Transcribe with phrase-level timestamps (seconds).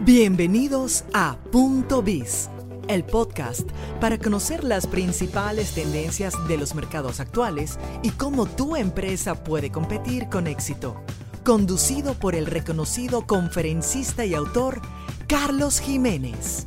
[0.00, 2.50] Bienvenidos a Punto Biz,
[2.88, 9.44] el podcast para conocer las principales tendencias de los mercados actuales y cómo tu empresa
[9.44, 11.00] puede competir con éxito.
[11.44, 14.82] Conducido por el reconocido conferencista y autor
[15.28, 16.66] Carlos Jiménez.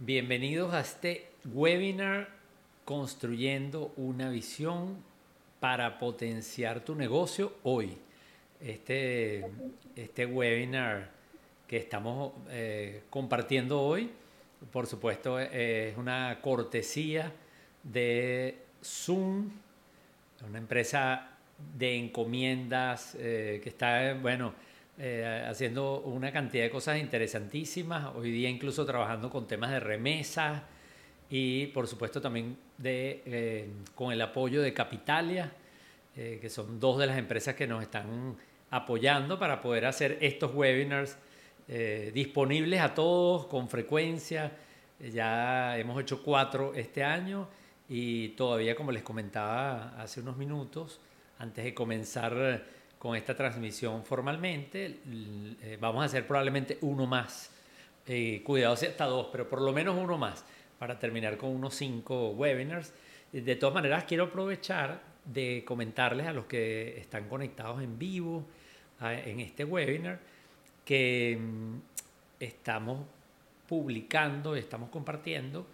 [0.00, 2.30] Bienvenidos a este webinar
[2.84, 4.96] Construyendo una visión
[5.60, 7.96] para potenciar tu negocio hoy.
[8.60, 9.44] Este,
[9.94, 11.10] este webinar
[11.66, 14.10] que estamos eh, compartiendo hoy,
[14.72, 17.32] por supuesto, es una cortesía
[17.82, 19.50] de Zoom,
[20.48, 21.30] una empresa
[21.76, 24.54] de encomiendas eh, que está, bueno,
[24.98, 30.62] eh, haciendo una cantidad de cosas interesantísimas, hoy día incluso trabajando con temas de remesas
[31.28, 35.52] y por supuesto también de, con el apoyo de Capitalia,
[36.14, 38.36] que son dos de las empresas que nos están
[38.70, 41.16] apoyando para poder hacer estos webinars
[42.12, 44.52] disponibles a todos con frecuencia.
[45.00, 47.48] Ya hemos hecho cuatro este año
[47.88, 51.00] y todavía, como les comentaba hace unos minutos,
[51.38, 52.64] antes de comenzar
[52.98, 55.00] con esta transmisión formalmente.
[55.62, 57.50] Eh, vamos a hacer probablemente uno más.
[58.06, 60.44] Eh, cuidado si hasta dos, pero por lo menos uno más
[60.78, 62.92] para terminar con unos cinco webinars.
[63.32, 68.46] De todas maneras, quiero aprovechar de comentarles a los que están conectados en vivo
[69.00, 70.18] en este webinar
[70.84, 71.78] que mm,
[72.40, 73.06] estamos
[73.68, 75.66] publicando, estamos compartiendo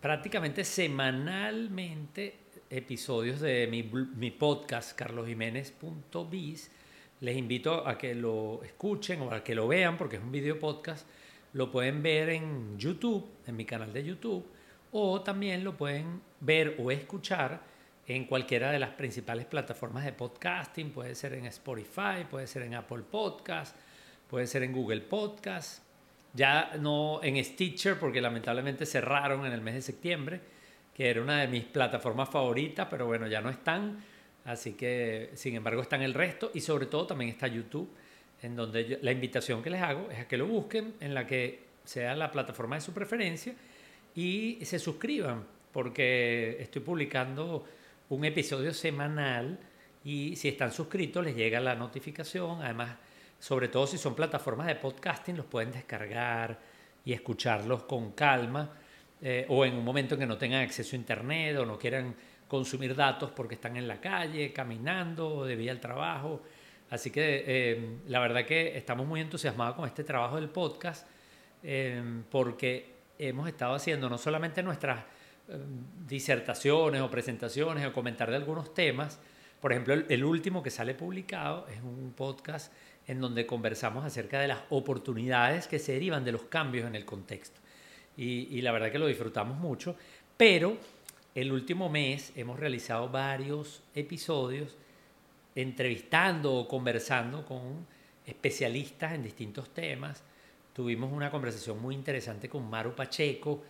[0.00, 2.34] prácticamente semanalmente
[2.68, 6.70] episodios de mi, mi podcast carlosjiménez.biz.
[7.20, 10.58] Les invito a que lo escuchen o a que lo vean porque es un video
[10.58, 11.06] podcast.
[11.52, 14.44] Lo pueden ver en YouTube, en mi canal de YouTube,
[14.90, 17.60] o también lo pueden ver o escuchar
[18.14, 20.90] en cualquiera de las principales plataformas de podcasting.
[20.90, 23.76] Puede ser en Spotify, puede ser en Apple Podcast,
[24.28, 25.82] puede ser en Google Podcast.
[26.34, 30.40] Ya no en Stitcher porque lamentablemente cerraron en el mes de septiembre
[30.94, 34.04] que era una de mis plataformas favoritas, pero bueno, ya no están.
[34.44, 37.88] Así que, sin embargo, están el resto y sobre todo también está YouTube,
[38.42, 41.60] en donde la invitación que les hago es a que lo busquen en la que
[41.84, 43.54] sea la plataforma de su preferencia
[44.14, 47.64] y se suscriban, porque estoy publicando
[48.12, 49.58] un episodio semanal
[50.04, 52.60] y si están suscritos les llega la notificación.
[52.60, 52.96] Además,
[53.38, 56.58] sobre todo si son plataformas de podcasting, los pueden descargar
[57.06, 58.70] y escucharlos con calma
[59.20, 62.14] eh, o en un momento en que no tengan acceso a Internet o no quieran
[62.46, 66.42] consumir datos porque están en la calle, caminando de vía al trabajo.
[66.90, 71.08] Así que eh, la verdad que estamos muy entusiasmados con este trabajo del podcast
[71.62, 75.02] eh, porque hemos estado haciendo no solamente nuestras
[76.06, 79.18] disertaciones o presentaciones o comentar de algunos temas,
[79.60, 82.72] por ejemplo, el, último que sale publicado es un podcast
[83.06, 87.04] en donde conversamos acerca de las oportunidades que se derivan de los cambios en el
[87.04, 87.60] contexto
[88.16, 89.96] y, la verdad que lo disfrutamos mucho.
[90.36, 90.76] Pero
[91.34, 94.76] el último mes hemos realizado varios episodios
[95.54, 97.86] entrevistando o conversando con
[98.26, 100.24] especialistas en distintos temas.
[100.72, 103.62] Tuvimos una conversación muy interesante con Maru Pacheco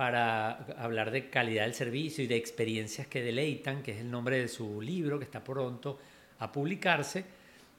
[0.00, 4.38] para hablar de calidad del servicio y de experiencias que deleitan, que es el nombre
[4.38, 5.98] de su libro que está pronto
[6.38, 7.22] a publicarse.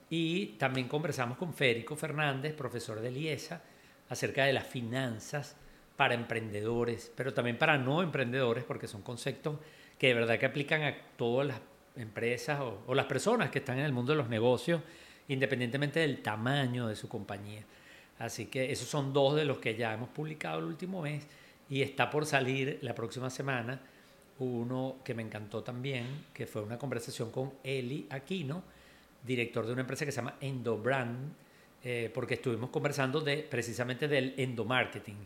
[0.07, 3.63] Y también conversamos con Férico Fernández, profesor de Liesa,
[4.07, 5.55] acerca de las finanzas
[5.95, 9.57] para emprendedores, pero también para no emprendedores, porque son conceptos
[9.97, 11.59] que de verdad que aplican a todas las
[11.95, 14.83] empresas o, las personas que están en el mundo de los negocios,
[15.27, 17.63] independientemente del tamaño de su compañía.
[18.19, 21.25] Así que esos son dos de los que ya hemos publicado el último mes
[21.71, 23.81] y está por salir la próxima semana
[24.37, 28.63] uno que me encantó también, que fue una conversación con Eli Aquino,
[29.23, 31.33] director de una empresa que se llama Endobrand,
[31.83, 35.17] eh, porque estuvimos conversando de, precisamente del endomarketing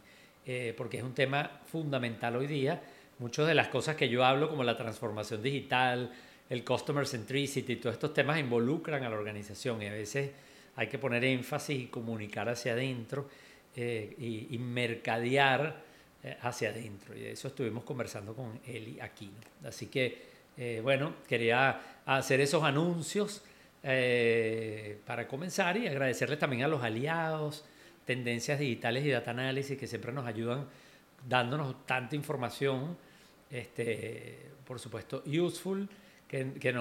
[0.48, 2.80] eh, porque es un tema fundamental hoy día.
[3.18, 6.12] Muchas de las cosas que yo hablo, como la transformación digital,
[6.50, 10.32] el customer centricity, todos estos temas involucran a la organización y a veces
[10.76, 13.28] hay que poner énfasis y comunicar hacia adentro
[13.76, 15.84] eh, y, mercadear
[16.42, 17.16] hacia adentro.
[17.16, 19.32] Y de eso estuvimos conversando con Eli aquí.
[19.64, 23.44] Así que, bueno, quería hacer esos anuncios
[25.06, 27.66] para comenzar y agradecerles también a los aliados,
[28.06, 30.68] tendencias digitales y data análisis que siempre nos ayudan
[31.28, 32.98] dándonos tanta información,
[33.50, 35.88] este, por supuesto, useful,
[36.28, 36.74] que, que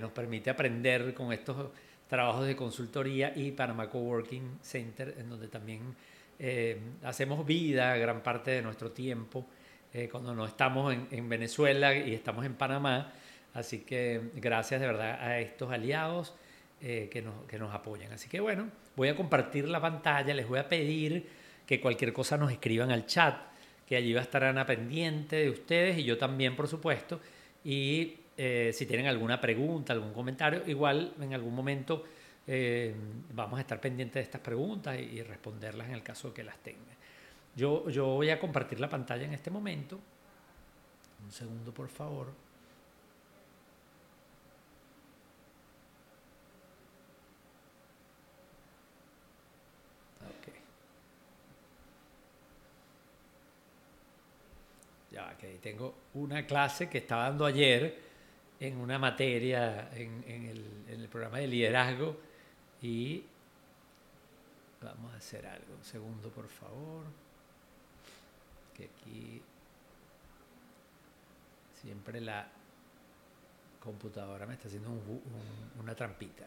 [0.00, 1.70] nos permite aprender con estos
[2.08, 5.94] trabajos de consultoría y Panama Coworking Center, en donde también
[6.38, 9.44] eh, hacemos vida gran parte de nuestro tiempo
[9.92, 13.12] eh, cuando no estamos en, en, Venezuela y estamos en Panamá.
[13.54, 16.34] Así que gracias de verdad a estos aliados
[16.80, 18.12] eh, que, nos, que nos apoyan.
[18.12, 21.26] Así que bueno, voy a compartir la pantalla, les voy a pedir
[21.66, 23.36] que cualquier cosa nos escriban al chat,
[23.86, 27.20] que allí va a estar Ana pendiente de ustedes y yo también, por supuesto.
[27.64, 32.04] Y si tienen alguna pregunta, algún comentario, igual en algún momento
[32.50, 32.94] eh,
[33.34, 36.96] vamos a estar pendientes de estas preguntas y, responderlas en el caso que las tengan.
[37.54, 39.98] Yo, yo voy a compartir la pantalla en este momento.
[41.24, 42.32] Un segundo, por favor.
[55.10, 57.98] Ya, que tengo una clase que estaba dando ayer
[58.60, 60.24] en una materia en,
[60.88, 62.27] el, programa de liderazgo
[62.82, 63.24] y
[64.82, 65.74] vamos a hacer algo.
[65.74, 67.04] Un segundo, por favor.
[68.74, 69.42] Que aquí
[71.80, 72.48] siempre la
[73.80, 74.90] computadora me está haciendo
[75.80, 76.46] una trampita.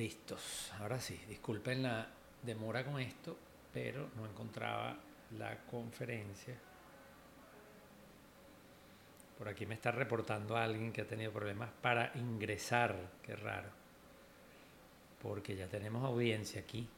[0.00, 0.72] Listos.
[0.80, 2.08] Ahora sí, disculpen la
[2.42, 3.36] demora con esto,
[3.70, 4.96] pero no encontraba
[5.36, 6.54] la conferencia.
[9.36, 12.96] Por aquí me está reportando alguien que ha tenido problemas para ingresar.
[13.22, 13.68] Qué raro.
[15.22, 16.88] Porque ya tenemos audiencia aquí.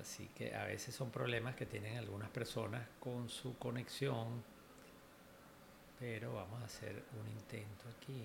[0.00, 4.42] Así que a veces son problemas que tienen algunas personas con su conexión.
[5.96, 8.24] Pero vamos a hacer un intento aquí.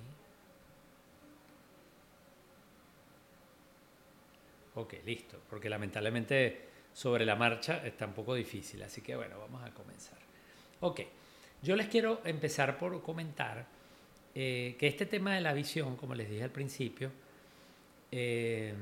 [4.76, 9.64] Ok, listo, porque lamentablemente sobre la marcha está un poco difícil, así que bueno, vamos
[9.64, 10.18] a comenzar.
[10.82, 11.02] Ok,
[11.62, 13.66] yo les quiero empezar por comentar
[14.34, 17.10] eh, que este tema de la visión, como les dije al principio,
[18.12, 18.74] eh,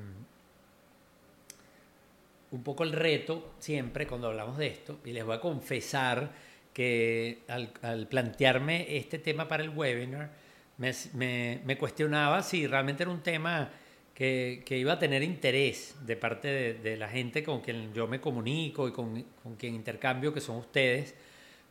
[2.52, 6.32] un poco el reto siempre cuando hablamos de esto, y les voy a confesar
[6.74, 10.32] que al, plantearme este tema para el webinar,
[10.78, 13.70] me cuestionaba si realmente era un tema
[14.14, 18.88] que, iba a tener interés de parte de, la gente con quien yo me comunico
[18.88, 19.26] y con,
[19.58, 21.16] quien intercambio, que son ustedes,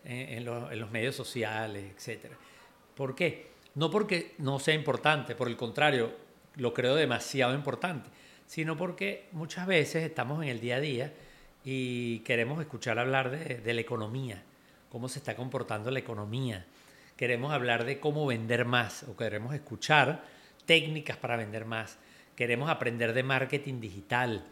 [0.05, 2.33] eh, en, los medios sociales, etc.
[2.97, 3.53] ¿Por qué?
[3.75, 6.13] No porque no sea importante, por el contrario,
[6.57, 8.11] lo creo demasiado importante,
[8.47, 11.13] sino porque muchas veces estamos en el día a día
[11.65, 14.43] y queremos escuchar hablar de, de la economía,
[14.91, 16.67] cómo se está comportando la economía.
[17.17, 20.25] Queremos hablar de cómo vender más o queremos escuchar
[20.67, 21.99] técnicas para vender más
[22.43, 24.43] queremos aprender de marketing digital,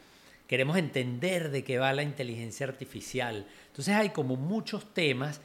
[0.46, 3.44] queremos entender de qué va la inteligencia artificial.
[3.66, 5.40] Entonces hay como muchos temas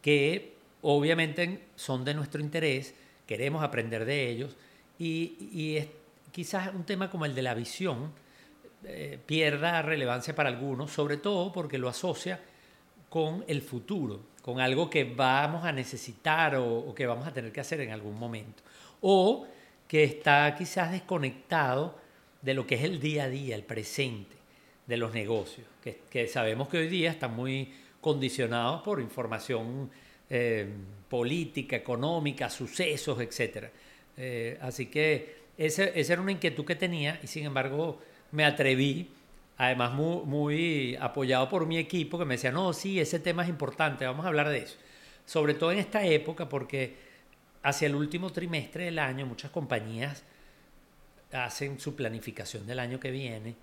[0.00, 2.94] que obviamente son de nuestro interés,
[3.26, 4.56] queremos aprender de ellos
[4.98, 5.84] y,
[6.32, 8.12] quizás un tema como el de la visión
[8.84, 12.40] eh, pierda relevancia para algunos, sobre todo porque lo asocia
[13.10, 17.52] con el futuro, con algo que vamos a necesitar o, o que vamos a tener
[17.52, 18.62] que hacer en algún momento.
[19.02, 19.46] O
[19.90, 21.98] que está quizás desconectado
[22.40, 24.36] de lo que es el día a día, el presente
[24.86, 29.90] de los negocios, que, sabemos que hoy día están muy condicionados por información
[30.28, 30.68] eh,
[31.08, 33.66] política, económica, sucesos, etc.
[34.16, 37.98] Eh, así que esa, era una inquietud que tenía y sin embargo
[38.30, 39.10] me atreví,
[39.56, 43.48] además muy, muy apoyado por mi equipo, que me decía, no, sí, ese tema es
[43.48, 44.78] importante, vamos a hablar de eso.
[45.26, 47.09] Sobre todo en esta época porque
[47.62, 50.22] hacia el último trimestre del año muchas compañías
[51.32, 53.54] hacen su planificación del año que viene,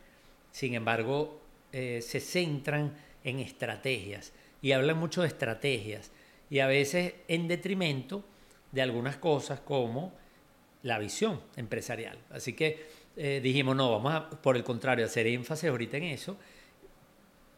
[0.51, 6.11] sin embargo eh, se centran en estrategias y hablan mucho de estrategias
[6.49, 8.23] y a veces en detrimento
[8.71, 10.13] de algunas cosas como
[10.83, 12.17] la visión empresarial.
[12.29, 12.85] Así que
[13.15, 16.37] eh, dijimos, no, vamos a, por el contrario, hacer énfasis ahorita en eso,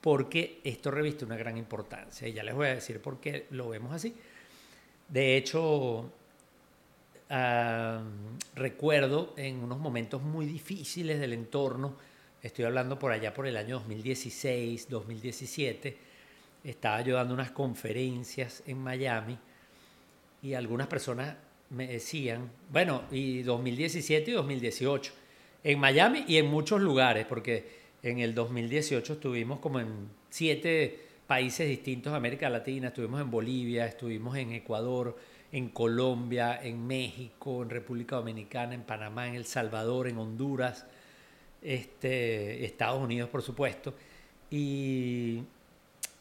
[0.02, 2.28] porque esto reviste una gran importancia.
[2.28, 4.16] Y ya les voy a decir por qué lo vemos así.
[5.08, 6.12] De hecho,
[8.56, 11.96] recuerdo en unos momentos muy difíciles del entorno,
[12.42, 15.98] estoy hablando por allá por el año 2016, 2017,
[16.64, 19.38] estaba yo dando unas conferencias en Miami
[20.42, 21.36] y algunas personas
[21.70, 25.14] me decían, bueno, y 2017 y 2018,
[25.64, 31.68] en Miami y en muchos lugares, porque en el 2018 estuvimos como en siete países
[31.68, 35.16] distintos de América Latina, estuvimos en Bolivia, estuvimos en Ecuador,
[35.52, 40.86] en Colombia, en México, en República Dominicana, en Panamá, en El Salvador, en Honduras,
[41.62, 43.94] este, Estados Unidos, por supuesto.
[44.52, 45.44] Y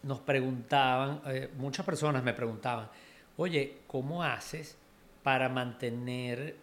[0.03, 2.89] nos preguntaban, eh, muchas personas me preguntaban,
[3.37, 4.77] oye, ¿cómo haces
[5.23, 6.57] para mantener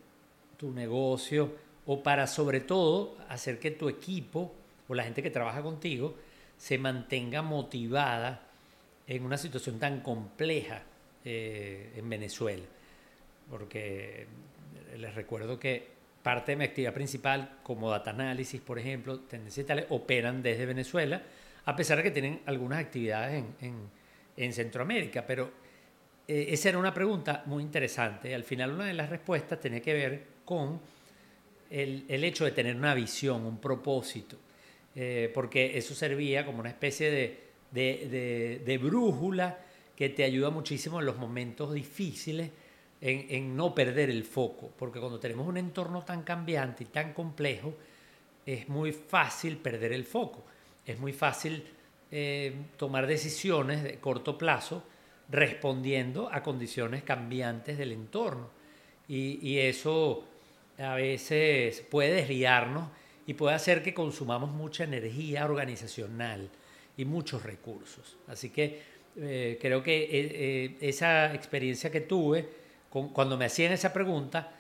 [0.57, 1.53] tu negocio
[1.85, 4.53] o para sobre todo hacer que tu equipo
[4.87, 6.15] o la gente que trabaja contigo
[6.57, 8.41] se mantenga motivada
[9.07, 10.83] en una situación tan compleja
[11.25, 12.63] eh, en Venezuela?
[13.49, 14.27] Porque
[14.97, 19.85] les recuerdo que parte de mi actividad principal, como data análisis, por ejemplo, tendencias tales,
[19.89, 21.21] operan desde Venezuela,
[21.65, 25.25] a pesar de que tienen algunas actividades en, Centroamérica.
[25.25, 25.51] Pero
[26.27, 28.33] eh, esa era una pregunta muy interesante.
[28.33, 30.79] Al final, una de las respuestas tenía que ver con
[31.69, 34.37] el, hecho de tener una visión, un propósito,
[34.95, 37.11] eh, porque eso servía como una especie
[37.71, 39.64] de, de brújula
[39.95, 42.51] que te ayuda muchísimo en los momentos difíciles
[43.01, 47.73] en, no perder el foco, porque cuando tenemos un entorno tan cambiante y tan complejo,
[48.45, 50.43] es muy fácil perder el foco,
[50.85, 51.63] es muy fácil
[52.11, 54.83] eh, tomar decisiones de corto plazo
[55.29, 58.49] respondiendo a condiciones cambiantes del entorno.
[59.07, 60.23] Y, eso
[60.79, 62.89] a veces puede desviarnos
[63.27, 66.49] y puede hacer que consumamos mucha energía organizacional
[66.97, 68.17] y muchos recursos.
[68.27, 68.81] Así que
[69.17, 72.47] eh, creo que eh, esa experiencia que tuve,
[72.89, 74.51] cuando me hacían esa pregunta,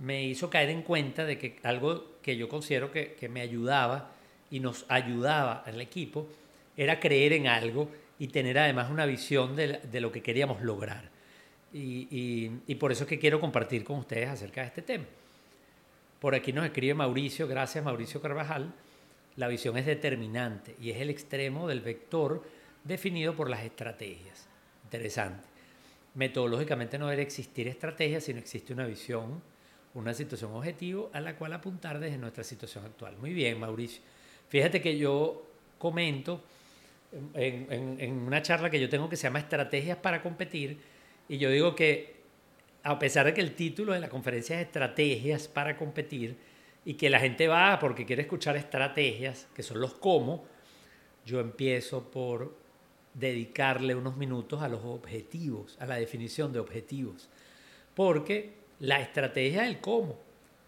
[0.00, 4.10] me hizo caer en cuenta de que algo que yo considero que, me ayudaba
[4.50, 6.28] y nos ayudaba al equipo
[6.76, 11.10] era creer en algo y tener además una visión de, lo que queríamos lograr.
[11.74, 15.04] Y, y, por eso es que quiero compartir con ustedes acerca de este tema.
[16.20, 18.72] Por aquí nos escribe Mauricio, gracias Mauricio Carvajal,
[19.36, 22.42] la visión es determinante y es el extremo del vector
[22.84, 24.48] definido por las estrategias.
[24.84, 25.52] Interesante
[26.14, 29.42] metodológicamente no debe existir estrategia, sino existe una visión,
[29.94, 33.16] una situación objetivo a la cual apuntar desde nuestra situación actual.
[33.18, 34.02] Muy bien, Mauricio.
[34.48, 35.46] Fíjate que yo
[35.78, 36.42] comento
[37.34, 40.78] en, una charla que yo tengo que se llama Estrategias para competir,
[41.28, 42.20] y yo digo que
[42.82, 46.36] a pesar de que el título de la conferencia es Estrategias para competir,
[46.84, 50.44] y que la gente va porque quiere escuchar estrategias, que son los cómo,
[51.24, 52.56] yo empiezo por
[53.14, 57.28] dedicarle unos minutos a los objetivos, a la definición de objetivos.
[57.94, 60.18] Porque la estrategia es el cómo,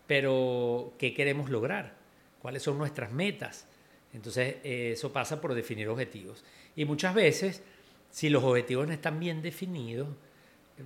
[0.06, 1.94] pero ¿qué queremos lograr?
[2.40, 3.66] ¿Cuáles son nuestras metas?
[4.12, 6.44] Entonces, eso pasa por definir objetivos.
[6.76, 7.62] Y muchas veces,
[8.10, 10.08] si los objetivos no están bien definidos,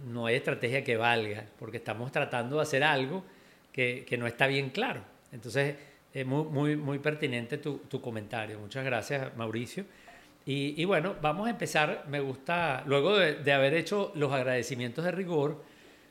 [0.06, 3.24] no hay estrategia que valga, porque estamos tratando de hacer algo
[3.72, 5.02] que, no está bien claro.
[5.32, 5.76] Entonces,
[6.14, 8.58] es muy, muy, muy pertinente tu, tu comentario.
[8.58, 9.84] Muchas gracias, Mauricio.
[10.50, 12.06] Y, bueno, vamos a empezar.
[12.08, 15.62] Me gusta, luego de, haber hecho los agradecimientos de rigor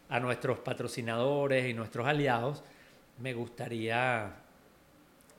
[0.10, 2.64] a nuestros patrocinadores y nuestros aliados,
[3.18, 4.36] me gustaría,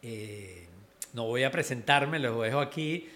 [0.02, 0.66] eh,
[1.12, 3.08] no voy a presentarme, los dejo aquí,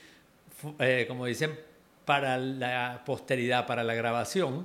[0.79, 1.59] eh, como dicen,
[2.05, 4.65] para la posteridad, para la grabación,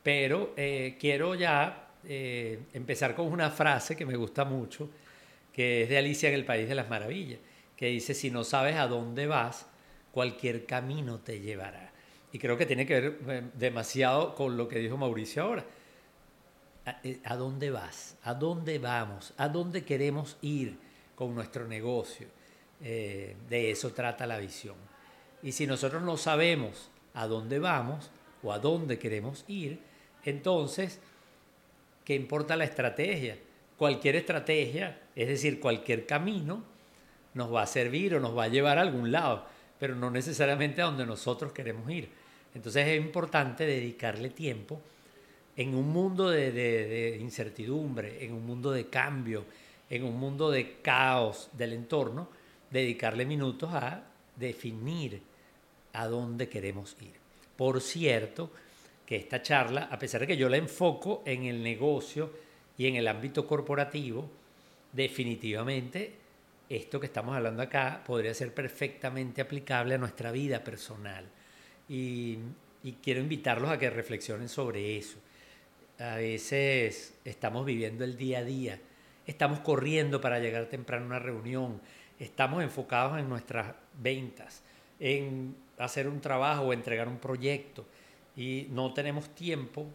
[0.00, 4.88] pero eh, quiero ya empezar con una frase que me gusta mucho,
[5.52, 7.40] que es de Alicia en el País de las Maravillas,
[7.76, 9.66] que dice, si no sabes a dónde vas,
[10.12, 11.90] cualquier camino te llevará.
[12.32, 15.64] Y creo que tiene que ver eh, demasiado con lo que dijo Mauricio ahora.
[17.02, 18.16] Eh, ¿A, dónde vas?
[18.22, 19.34] ¿A dónde vamos?
[19.36, 20.78] ¿A dónde queremos ir
[21.14, 22.26] con nuestro negocio?
[22.82, 24.76] Eh, de eso trata la visión.
[25.42, 28.10] Y si nosotros no sabemos a dónde vamos
[28.42, 29.80] o a dónde queremos ir,
[30.24, 31.00] entonces,
[32.04, 33.38] ¿qué importa la estrategia?
[33.76, 36.64] Cualquier estrategia, es decir, cualquier camino,
[37.34, 39.46] nos va a servir o nos va a llevar a algún lado
[39.82, 42.08] pero no necesariamente a donde nosotros queremos ir.
[42.54, 44.80] Entonces es importante dedicarle tiempo
[45.56, 49.44] en un mundo de, incertidumbre, en un mundo de cambio,
[49.90, 52.28] en un mundo de caos del entorno,
[52.70, 54.04] dedicarle minutos a
[54.36, 55.20] definir
[55.94, 57.14] a dónde queremos ir.
[57.56, 58.52] Por cierto,
[59.04, 62.30] que esta charla, a pesar de que yo la enfoco en el negocio
[62.78, 64.30] y en el ámbito corporativo,
[64.92, 66.21] definitivamente
[66.76, 71.24] esto que estamos hablando acá podría ser perfectamente aplicable a nuestra vida personal.
[71.88, 72.38] Y,
[73.02, 75.18] quiero invitarlos a que reflexionen sobre eso.
[75.98, 78.80] A veces estamos viviendo el día a día,
[79.26, 81.80] estamos corriendo para llegar temprano a una reunión,
[82.18, 84.62] estamos enfocados en nuestras ventas,
[84.98, 87.86] en hacer un trabajo o entregar un proyecto
[88.34, 89.86] y no tenemos tiempo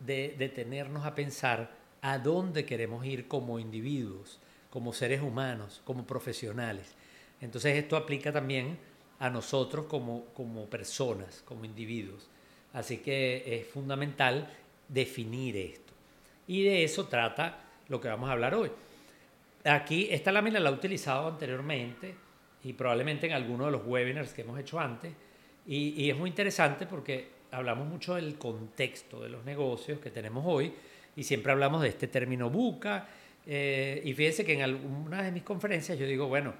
[0.00, 1.70] de detenernos a pensar
[2.00, 4.40] a dónde queremos ir como individuos
[4.72, 6.94] como seres humanos, como profesionales.
[7.42, 8.78] Entonces esto aplica también
[9.18, 12.30] a nosotros como, como personas, como individuos.
[12.72, 14.48] Así que es fundamental
[14.88, 15.92] definir esto.
[16.46, 18.70] Y de eso trata lo que vamos a hablar hoy.
[19.64, 22.14] Aquí, esta lámina la he utilizado anteriormente
[22.64, 25.12] y probablemente en alguno de los webinars que hemos hecho antes.
[25.66, 30.44] Y, y es muy interesante porque hablamos mucho del contexto de los negocios que tenemos
[30.46, 30.72] hoy
[31.14, 33.06] y siempre hablamos de este término buca.
[33.46, 36.54] Eh, y fíjense que en algunas de mis conferencias yo digo, bueno,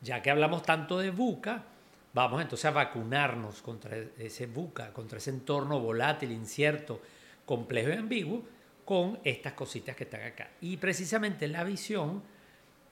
[0.00, 1.64] ya que hablamos tanto de buca,
[2.12, 7.00] vamos entonces a vacunarnos contra ese buca, contra ese entorno volátil, incierto,
[7.44, 8.42] complejo y ambiguo,
[8.84, 10.50] con estas cositas que están acá.
[10.60, 12.22] Y precisamente la visión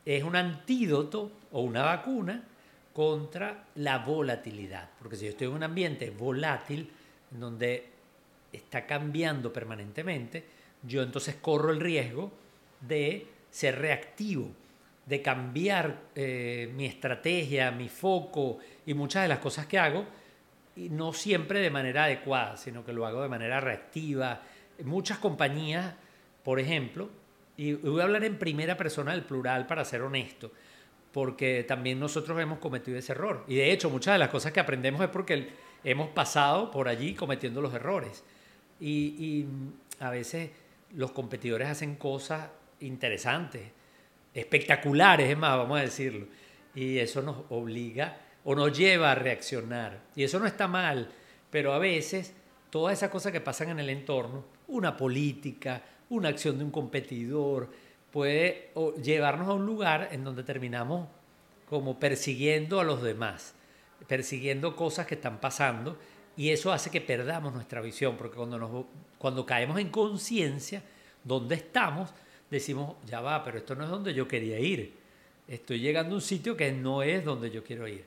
[0.04, 2.44] es un antídoto o una vacuna
[2.92, 4.90] contra la volatilidad.
[4.98, 6.90] Porque si yo estoy en un ambiente volátil,
[7.32, 7.86] en donde
[8.52, 10.44] está cambiando permanentemente,
[10.82, 12.32] yo entonces corro el riesgo
[12.80, 14.50] de ser reactivo,
[15.06, 20.06] de cambiar eh, mi estrategia, mi foco y muchas de las cosas que hago,
[20.76, 24.42] y no siempre de manera adecuada, sino que lo hago de manera reactiva.
[24.84, 25.94] Muchas compañías,
[26.42, 27.10] por ejemplo,
[27.56, 30.50] y voy a hablar en primera persona del plural para ser honesto,
[31.12, 33.44] porque también nosotros hemos cometido ese error.
[33.48, 35.50] Y de hecho, muchas de las cosas que aprendemos es porque
[35.84, 38.24] hemos pasado por allí cometiendo los errores.
[38.80, 39.44] Y,
[39.98, 40.50] a veces
[40.94, 42.48] los competidores hacen cosas
[42.80, 43.62] interesantes,
[44.34, 46.26] espectaculares, es más, vamos a decirlo.
[46.74, 50.00] Y eso nos obliga o nos lleva a reaccionar.
[50.14, 51.10] Y eso no está mal,
[51.50, 52.34] pero a veces
[52.70, 57.70] todas esas cosas que pasan en el entorno, una política, una acción de un competidor,
[58.10, 58.72] puede
[59.02, 61.08] llevarnos a un lugar en donde terminamos
[61.68, 63.54] como persiguiendo a los demás,
[64.08, 65.98] persiguiendo cosas que están pasando
[66.36, 68.86] y eso hace que perdamos nuestra visión, porque cuando, nos,
[69.18, 70.82] cuando caemos en conciencia,
[71.22, 72.10] donde estamos,
[72.50, 74.92] decimos, ya va, pero esto no es donde yo quería ir,
[75.46, 78.04] estoy llegando a un sitio que no es donde yo quiero ir.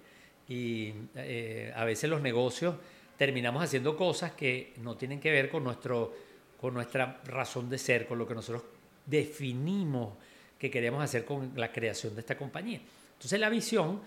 [0.47, 2.75] Y eh, a veces los negocios
[3.17, 6.13] terminamos haciendo cosas que no tienen que ver con, nuestro,
[6.59, 8.63] con nuestra razón de ser, con lo que nosotros
[9.05, 10.13] definimos
[10.57, 12.79] que queremos hacer con la creación de esta compañía.
[13.13, 14.01] Entonces la visión,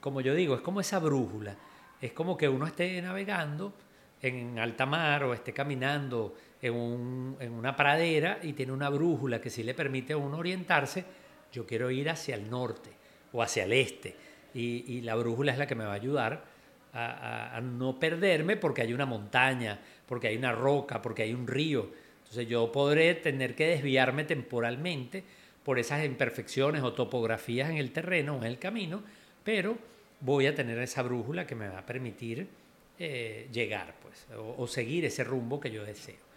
[0.00, 1.56] como yo digo, es como esa brújula.
[2.00, 3.72] Es como que uno esté navegando
[4.20, 9.62] en alta mar o esté caminando en, una pradera y tiene una brújula que sí
[9.62, 11.04] le permite a uno orientarse.
[11.52, 12.90] Yo quiero ir hacia el norte
[13.32, 14.14] o hacia el este.
[14.54, 16.44] Y, la brújula es la que me va a ayudar
[16.92, 21.90] a, no perderme porque hay una montaña, porque hay una roca, porque hay un río.
[22.18, 25.24] Entonces yo podré tener que desviarme temporalmente
[25.64, 29.02] por esas imperfecciones o topografías en el terreno o en el camino,
[29.42, 29.76] pero
[30.20, 32.46] voy a tener esa brújula que me va a permitir
[32.98, 36.31] eh, llegar pues, o, seguir ese rumbo que yo deseo.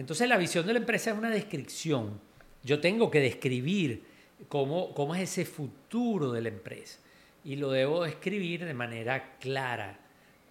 [0.00, 2.18] Entonces la visión de la empresa es una descripción.
[2.62, 4.02] Yo tengo que describir
[4.48, 6.98] cómo, cómo es ese futuro de la empresa
[7.44, 9.98] y lo debo describir de manera clara,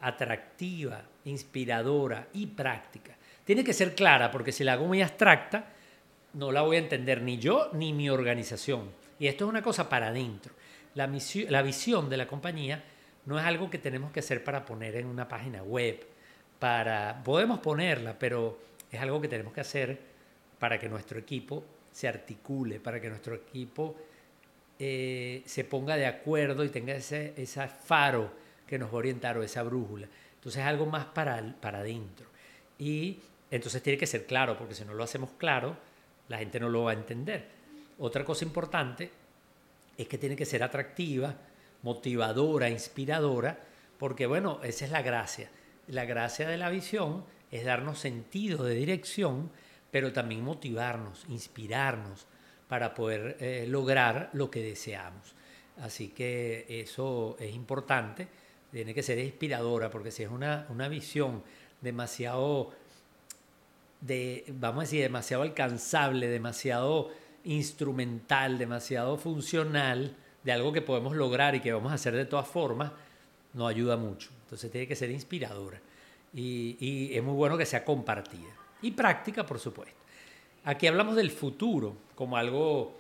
[0.01, 3.17] atractiva, inspiradora y práctica.
[3.43, 5.65] Tiene que ser clara, porque si la hago muy abstracta,
[6.35, 8.91] no la voy a entender ni yo ni mi organización.
[9.17, 10.53] Y esto es una cosa para adentro.
[10.93, 11.09] La,
[11.47, 12.83] la visión de la compañía
[13.25, 16.05] no es algo que tenemos que hacer para poner en una página web.
[16.59, 19.99] Para, podemos ponerla, pero es algo que tenemos que hacer
[20.57, 23.95] para que nuestro equipo se articule, para que nuestro equipo
[24.77, 28.31] eh, se ponga de acuerdo y tenga ese, ese faro
[28.65, 30.07] que nos va a orientar o esa brújula.
[30.35, 32.27] Entonces es algo más para, para adentro.
[32.77, 33.19] Y
[33.51, 35.75] entonces tiene que ser claro, porque si no lo hacemos claro,
[36.27, 37.45] la gente no lo va a entender.
[37.97, 39.11] Otra cosa importante
[39.97, 41.35] es que tiene que ser atractiva,
[41.81, 43.59] motivadora, inspiradora,
[43.97, 45.49] porque bueno, esa es la gracia.
[45.87, 49.49] La gracia de la visión es darnos sentido de dirección,
[49.91, 52.25] pero también motivarnos, inspirarnos
[52.67, 55.33] para poder eh, lograr lo que deseamos.
[55.81, 58.27] Así que eso es importante,
[58.71, 61.43] tiene que ser inspiradora, porque si es una, una visión
[61.81, 62.71] demasiado
[64.01, 67.09] de, vamos a decir, demasiado alcanzable, demasiado
[67.43, 72.47] instrumental, demasiado funcional de algo que podemos lograr y que vamos a hacer de todas
[72.47, 72.91] formas,
[73.53, 74.29] no ayuda mucho.
[74.43, 75.81] Entonces tiene que ser inspiradora
[76.33, 78.49] y, es muy bueno que sea compartida.
[78.81, 79.95] Y práctica, por supuesto.
[80.65, 82.97] Aquí hablamos del futuro como algo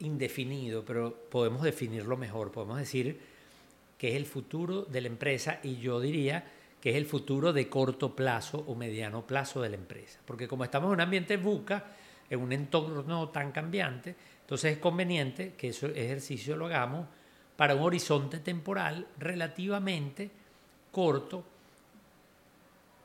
[0.00, 2.50] indefinido, pero podemos definirlo mejor.
[2.50, 3.20] Podemos decir
[3.96, 6.44] que es el futuro de la empresa y yo diría
[6.80, 10.20] que es el futuro de corto plazo o mediano plazo de la empresa.
[10.24, 11.84] Porque como estamos en un ambiente buca,
[12.30, 17.06] en un entorno tan cambiante, entonces es conveniente que ese ejercicio lo hagamos
[17.56, 20.30] para un horizonte temporal relativamente
[20.92, 21.44] corto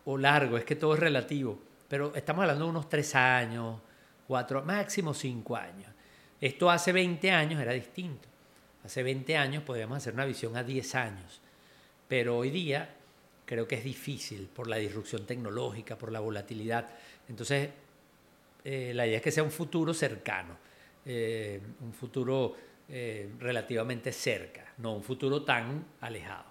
[0.06, 3.80] o largo, es que todo es relativo, pero estamos hablando de unos tres años,
[4.28, 5.90] cuatro, máximo cinco años.
[6.42, 8.28] Esto hace 20 años era distinto.
[8.84, 11.42] Hace 20 años podíamos hacer una visión a 10 años,
[12.08, 12.96] pero hoy día
[13.46, 16.90] creo que es difícil por la disrupción tecnológica, por la volatilidad.
[17.30, 17.70] Entonces,
[18.66, 20.58] eh, la idea es que sea un futuro cercano,
[21.06, 22.58] eh, un futuro
[22.90, 26.46] eh, relativamente cerca, no un futuro tan alejado.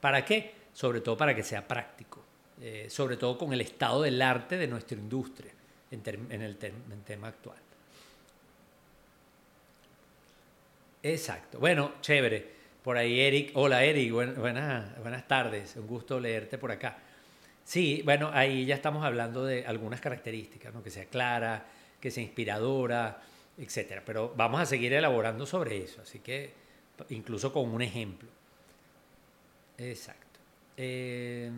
[0.00, 0.54] ¿Para qué?
[0.76, 2.22] sobre todo para que sea práctico,
[2.60, 5.52] eh, sobre todo con el estado del arte de nuestra industria
[5.90, 7.58] en, el, tema actual.
[11.02, 11.58] Exacto.
[11.58, 12.56] Bueno, chévere.
[12.82, 13.50] Por ahí Eric.
[13.54, 15.76] Hola Eric, buenas, buenas tardes.
[15.76, 16.98] Un gusto leerte por acá.
[17.64, 20.82] Sí, bueno, ahí ya estamos hablando de algunas características, ¿no?
[20.82, 21.66] que sea clara,
[22.00, 23.20] que sea inspiradora,
[23.58, 24.02] etcétera.
[24.06, 26.52] Pero vamos a seguir elaborando sobre eso, así que
[27.10, 28.28] incluso con un ejemplo.
[29.78, 30.38] Exacto.
[30.76, 31.50] Eh,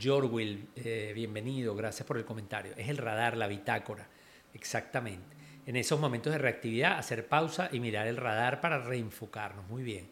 [0.00, 2.72] Jorwil, eh, bienvenido, gracias por el comentario.
[2.76, 4.06] Es el radar, la bitácora,
[4.54, 5.36] exactamente.
[5.66, 9.66] En esos momentos de reactividad, hacer pausa y mirar el radar para reenfocarnos.
[9.68, 10.08] Muy bien.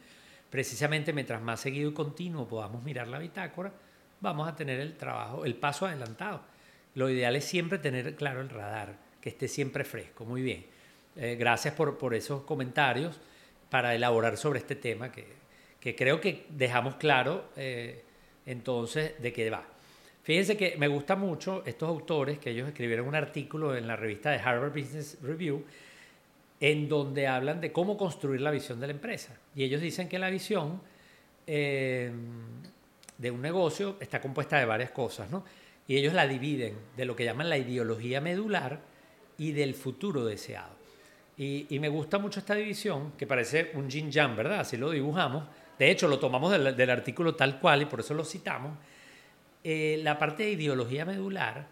[0.50, 3.72] Precisamente mientras más seguido y continuo podamos mirar la bitácora,
[4.20, 6.40] vamos a tener el trabajo, el paso adelantado.
[6.94, 10.24] Lo ideal es siempre tener claro el radar, que esté siempre fresco.
[10.24, 10.66] Muy bien.
[11.16, 13.18] Eh, gracias por, por, esos comentarios
[13.70, 15.26] para elaborar sobre este tema que,
[15.80, 18.02] que creo que dejamos claro eh,
[18.44, 19.75] entonces de qué va.
[20.26, 24.32] Fíjense que me gusta mucho estos autores que ellos escribieron un artículo en la revista
[24.32, 25.62] de Harvard Business Review
[26.58, 29.36] en donde hablan de cómo construir la visión de la empresa.
[29.54, 30.80] Y ellos dicen que la visión
[31.46, 32.10] eh,
[33.16, 35.44] de un negocio está compuesta de varias cosas, ¿no?
[35.86, 38.80] Y ellos la dividen de lo que llaman la ideología medular
[39.38, 40.74] y del futuro deseado.
[41.38, 44.58] Y, me gusta mucho esta división, que parece un yin yang, ¿verdad?
[44.58, 45.44] Así lo dibujamos.
[45.78, 48.76] De hecho, lo tomamos del, artículo tal cual y por eso lo citamos.
[49.68, 51.66] Eh, la parte de ideología medular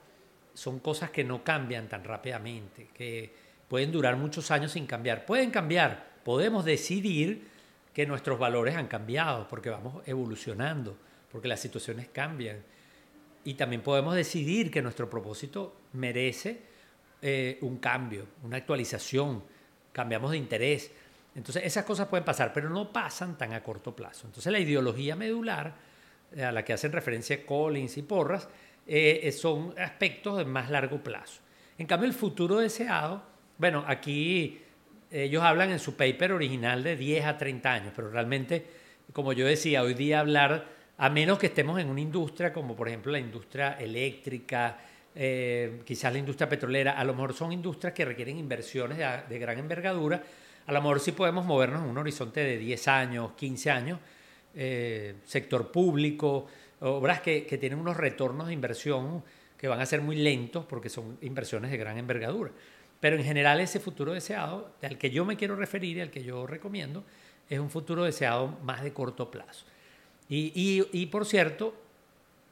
[0.53, 3.33] son cosas que no cambian tan rápidamente, que
[3.69, 5.25] pueden durar muchos años sin cambiar.
[5.25, 7.47] Pueden cambiar, podemos decidir
[7.93, 10.97] que nuestros valores han cambiado porque vamos evolucionando
[11.31, 12.59] porque las situaciones cambian.
[13.45, 16.63] Y también podemos decidir que nuestro propósito merece
[17.23, 19.45] eh, un cambio, una actualización,
[19.93, 20.91] cambiamos de interés.
[21.37, 24.27] Entonces esas cosas pueden pasar, pero no pasan tan a corto plazo.
[24.27, 25.94] Entonces la ideología medular,
[26.41, 28.49] a la que hacen referencia Collins y Porras,
[28.87, 31.41] eh, son aspectos de más largo plazo.
[31.79, 33.23] En cambio, el futuro deseado,
[33.59, 34.61] bueno, aquí
[35.11, 38.67] ellos hablan en su paper original de 10 a 30 años, pero realmente,
[39.13, 40.67] como yo decía, hoy día hablar
[40.99, 44.79] a menos que estemos en una industria como por ejemplo la industria eléctrica,
[45.15, 49.59] eh, quizás la industria petrolera, a lo mejor son industrias que requieren inversiones de, gran
[49.59, 50.23] envergadura,
[50.67, 53.99] a lo mejor sí podemos movernos en un horizonte de 10 años, 15 años,
[54.57, 56.47] eh, sector público,
[56.81, 59.23] obras que, que, tienen unos retornos de inversión
[59.57, 62.51] que van a ser muy lentos porque son inversiones de gran envergadura.
[63.01, 66.25] Pero en general ese futuro deseado, al que yo me quiero referir y al que
[66.25, 67.05] yo recomiendo,
[67.51, 69.67] es un futuro deseado más de corto plazo.
[70.29, 71.75] Y, por cierto,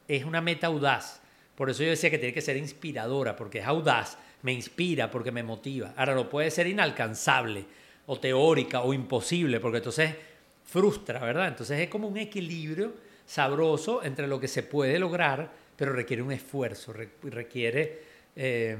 [0.07, 1.21] es una meta audaz.
[1.55, 5.31] Por eso yo decía que tiene que ser inspiradora, porque es audaz, me inspira, porque
[5.31, 5.93] me motiva.
[5.97, 7.65] Ahora, no puede ser inalcanzable,
[8.05, 10.15] o teórica, o imposible, porque entonces
[10.65, 11.47] frustra, ¿verdad?
[11.47, 12.93] Entonces es como un equilibrio
[13.25, 18.01] sabroso entre lo que se puede lograr, pero requiere un esfuerzo, requiere
[18.35, 18.77] eh,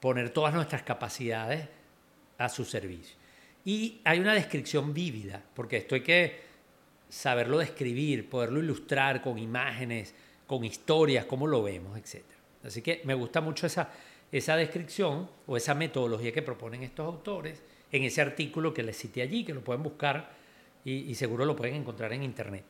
[0.00, 1.68] poner todas nuestras capacidades
[2.38, 3.16] a su servicio.
[3.64, 6.40] Y hay una descripción vívida, porque esto hay que
[7.08, 10.14] saberlo describir, poderlo ilustrar con imágenes,
[10.46, 12.24] con historias, cómo lo vemos, etc.
[12.64, 13.90] Así que me gusta mucho esa,
[14.30, 19.22] esa descripción o esa metodología que proponen estos autores en ese artículo que les cité
[19.22, 20.30] allí, que lo pueden buscar
[20.84, 22.64] y, seguro lo pueden encontrar en internet.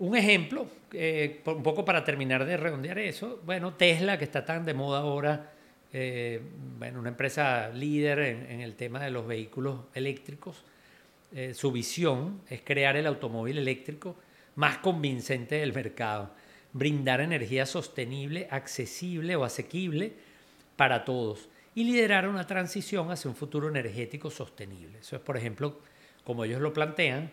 [0.00, 4.64] Un ejemplo, eh, un poco para terminar de redondear eso, bueno, Tesla, que está tan
[4.64, 5.52] de moda ahora,
[5.92, 6.40] eh,
[6.78, 10.64] bueno, una empresa líder en el tema de los vehículos eléctricos,
[11.30, 14.16] eh, su visión es crear el automóvil eléctrico
[14.54, 16.30] más convincente del mercado,
[16.72, 20.14] brindar energía sostenible, accesible o asequible
[20.76, 24.98] para todos y liderar una transición hacia un futuro energético sostenible.
[25.00, 25.80] Eso es, por ejemplo,
[26.28, 27.30] como ellos lo plantean,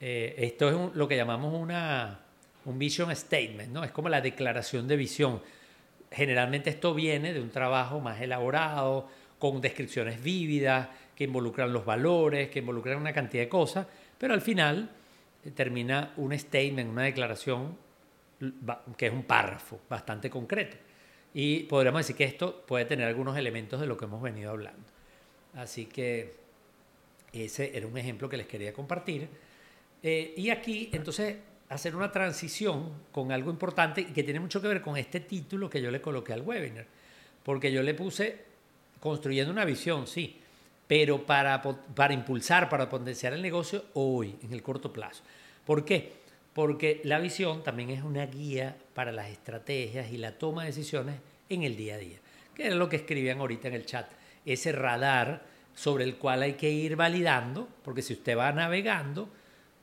[0.00, 2.22] eh, esto es lo que llamamos una,
[2.64, 3.84] un vision statement, ¿no?
[3.84, 5.40] es como la declaración de visión.
[6.10, 12.50] Generalmente esto viene de un trabajo más elaborado, con descripciones vívidas, que involucran los valores,
[12.50, 13.86] que involucran una cantidad de cosas,
[14.18, 14.90] pero al final
[15.44, 17.76] eh, termina un statement, una declaración
[18.96, 20.76] que es un párrafo bastante concreto.
[21.32, 24.82] Y podríamos decir que esto puede tener algunos elementos de lo que hemos venido hablando.
[25.54, 26.41] Así que
[27.32, 29.28] ese era un ejemplo que les quería compartir.
[30.02, 31.36] Eh, y aquí, entonces,
[31.68, 35.70] hacer una transición con algo importante y que tiene mucho que ver con este título
[35.70, 36.86] que yo le coloqué al webinar.
[37.42, 38.52] Porque yo le puse
[39.00, 40.38] construyendo una visión, sí,
[40.86, 45.22] pero para, para impulsar, para potenciar el negocio hoy, en el corto plazo.
[45.64, 46.12] ¿Por qué?
[46.52, 51.16] Porque la visión también es una guía para las estrategias y la toma de decisiones
[51.48, 52.18] en el día a día,
[52.54, 54.10] que es lo que escribían ahorita en el chat,
[54.44, 59.28] ese radar sobre el cual hay que ir validando, porque si usted va navegando,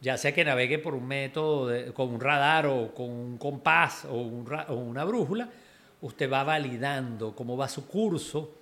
[0.01, 4.15] ya sea que navegue por un método con un radar o con un compás o,
[4.15, 5.49] una brújula,
[6.01, 8.55] usted va validando cómo va su curso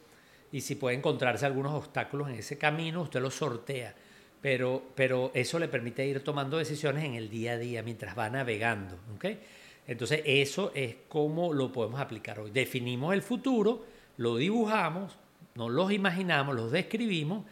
[0.51, 3.93] y si puede encontrarse algunos obstáculos en ese camino, usted los sortea.
[4.41, 8.29] Pero, pero eso le permite ir tomando decisiones en el día a día mientras va
[8.29, 8.97] navegando.
[9.15, 9.39] ¿okay?
[9.87, 12.51] Entonces, eso es cómo lo podemos aplicar hoy.
[12.51, 13.85] Definimos el futuro,
[14.17, 15.17] lo dibujamos,
[15.57, 17.43] nos los imaginamos, los describimos,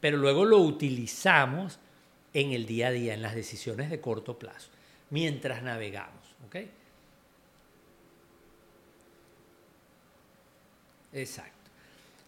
[0.00, 1.78] pero luego lo utilizamos
[2.32, 4.70] en el día a día, en las decisiones de corto plazo,
[5.10, 6.24] mientras navegamos.
[6.46, 6.70] ¿okay?
[11.12, 11.52] Exacto.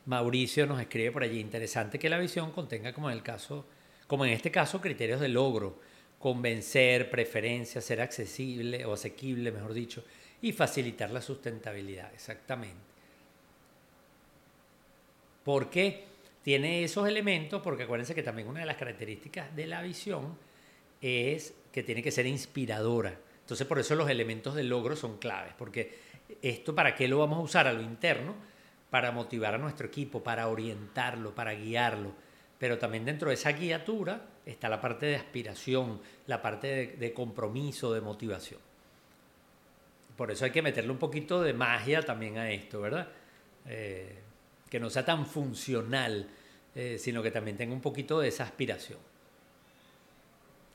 [0.05, 3.65] Mauricio nos escribe por allí, interesante que la visión contenga, como en, el caso,
[4.07, 5.81] como en este caso, criterios de logro,
[6.19, 10.05] convencer, preferencia, ser accesible o asequible, mejor dicho,
[10.43, 12.94] y facilitar la sustentabilidad, exactamente.
[15.45, 16.05] ¿Por qué
[16.43, 17.63] tiene esos elementos?
[17.63, 20.37] Porque acuérdense que también una de las características de la visión
[21.01, 23.19] es que tiene que ser inspiradora.
[23.41, 25.99] Entonces, por eso los elementos de logro son claves, porque
[26.41, 28.35] esto, ¿para qué lo vamos a usar a lo interno?
[28.95, 32.13] para motivar a nuestro equipo, para orientarlo, para guiarlo.
[32.61, 37.93] Pero también dentro de esa guiatura está la parte de aspiración, la parte de, compromiso,
[37.93, 38.61] de motivación.
[40.17, 43.09] Por eso hay que meterle un poquito de magia también a esto, ¿verdad?
[43.67, 44.17] Eh,
[44.69, 46.29] que no sea tan funcional,
[46.75, 48.99] eh, sino que también tenga un poquito de esa aspiración.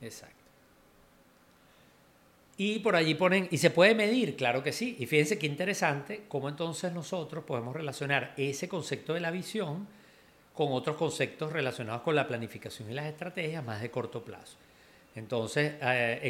[0.00, 0.36] Exacto.
[2.56, 4.96] Y por allí ponen, y se puede medir, claro que sí.
[4.98, 9.88] Y fíjense qué interesante cómo entonces nosotros podemos relacionar ese concepto de la visión
[10.52, 14.58] con otros conceptos relacionados con la planificación y las estrategias más de corto plazo.
[15.14, 16.20] Entonces, eh,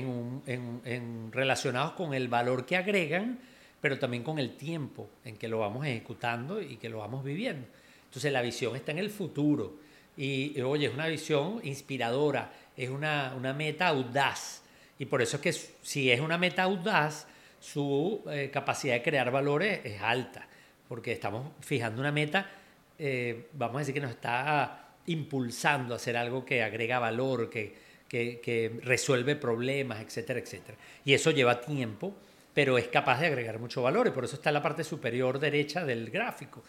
[0.47, 3.41] en, relacionados con el valor que agregan,
[3.81, 7.67] pero también con el tiempo en que lo vamos ejecutando y que lo vamos viviendo.
[8.05, 9.77] Entonces, la visión está en el futuro.
[10.17, 14.63] Y, oye, es una visión inspiradora, es una, una meta audaz
[15.01, 17.27] y por eso es que si es una meta audaz,
[17.59, 20.47] su eh, capacidad de crear valores es alta,
[20.87, 22.51] porque estamos fijando una meta,
[22.99, 27.75] eh, vamos a decir que nos está impulsando a hacer algo que agrega valor, que,
[28.07, 30.77] que, resuelve problemas, etcétera, etcétera.
[31.03, 32.15] Y eso lleva tiempo,
[32.55, 35.39] pero es capaz de agregar mucho valor y por eso está en la parte superior
[35.39, 36.63] derecha del gráfico.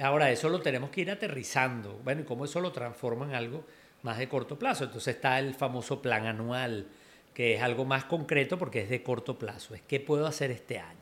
[0.00, 2.00] Ahora, eso lo tenemos que ir aterrizando.
[2.02, 3.64] Bueno, ¿y cómo eso lo transforma en algo
[4.02, 4.84] más de corto plazo?
[4.84, 6.86] Entonces está el famoso plan anual
[7.34, 10.78] que es algo más concreto porque es de corto plazo, es qué puedo hacer este
[10.78, 10.98] año.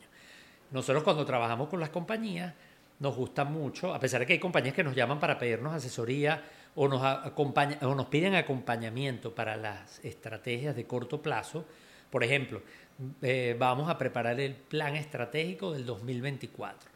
[0.70, 2.54] Nosotros cuando trabajamos con las compañías
[3.00, 6.44] nos gusta mucho, a pesar de que hay compañías que nos llaman para pedirnos asesoría
[6.74, 11.64] o nos, o nos piden acompañamiento para las estrategias de corto plazo,
[12.10, 12.62] por ejemplo,
[13.22, 16.90] eh, vamos a preparar el plan estratégico del 2024.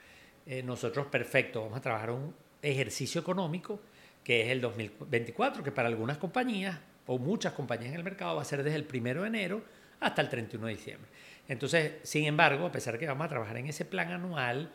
[0.47, 3.81] Eh, nosotros, perfecto, vamos a trabajar un ejercicio económico
[4.23, 8.43] que es el 2024, que para algunas compañías o muchas compañías en el mercado va
[8.43, 9.63] a ser desde el 1 de enero
[10.01, 11.11] hasta el 31 de diciembre.
[11.47, 14.71] Entonces, sin embargo, a pesar que vamos a trabajar en ese plan anual,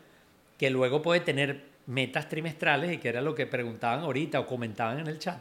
[0.56, 5.00] que luego puede tener metas trimestrales, y que era lo que preguntaban ahorita o comentaban
[5.00, 5.38] en el chat.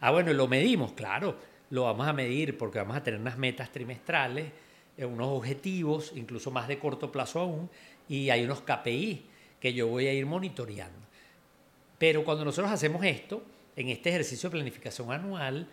[0.00, 1.36] Ah, bueno, lo medimos, claro,
[1.70, 4.46] lo vamos a medir porque vamos a tener unas metas trimestrales,
[5.06, 7.70] unos objetivos, incluso más de corto plazo aún,
[8.08, 9.26] y hay unos KPI
[9.60, 10.98] que yo voy a ir monitoreando.
[11.98, 13.42] Pero cuando nosotros hacemos esto,
[13.76, 15.68] en este ejercicio de planificación anual,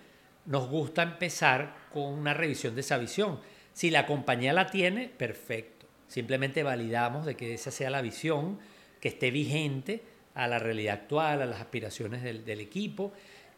[0.46, 3.40] nos gusta empezar con una revisión de esa visión.
[3.74, 5.88] Si la compañía la tiene, perfecto.
[6.08, 8.60] Simplemente validamos de que esa sea la visión,
[9.00, 10.04] que esté vigente
[10.36, 13.14] a la realidad actual, a las aspiraciones del, del equipo.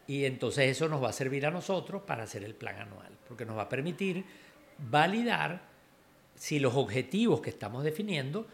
[0.06, 3.44] Y entonces eso nos va a servir a nosotros para hacer el plan anual, porque
[3.44, 4.24] nos va a permitir
[4.78, 5.60] validar
[6.34, 8.46] si los objetivos que estamos definiendo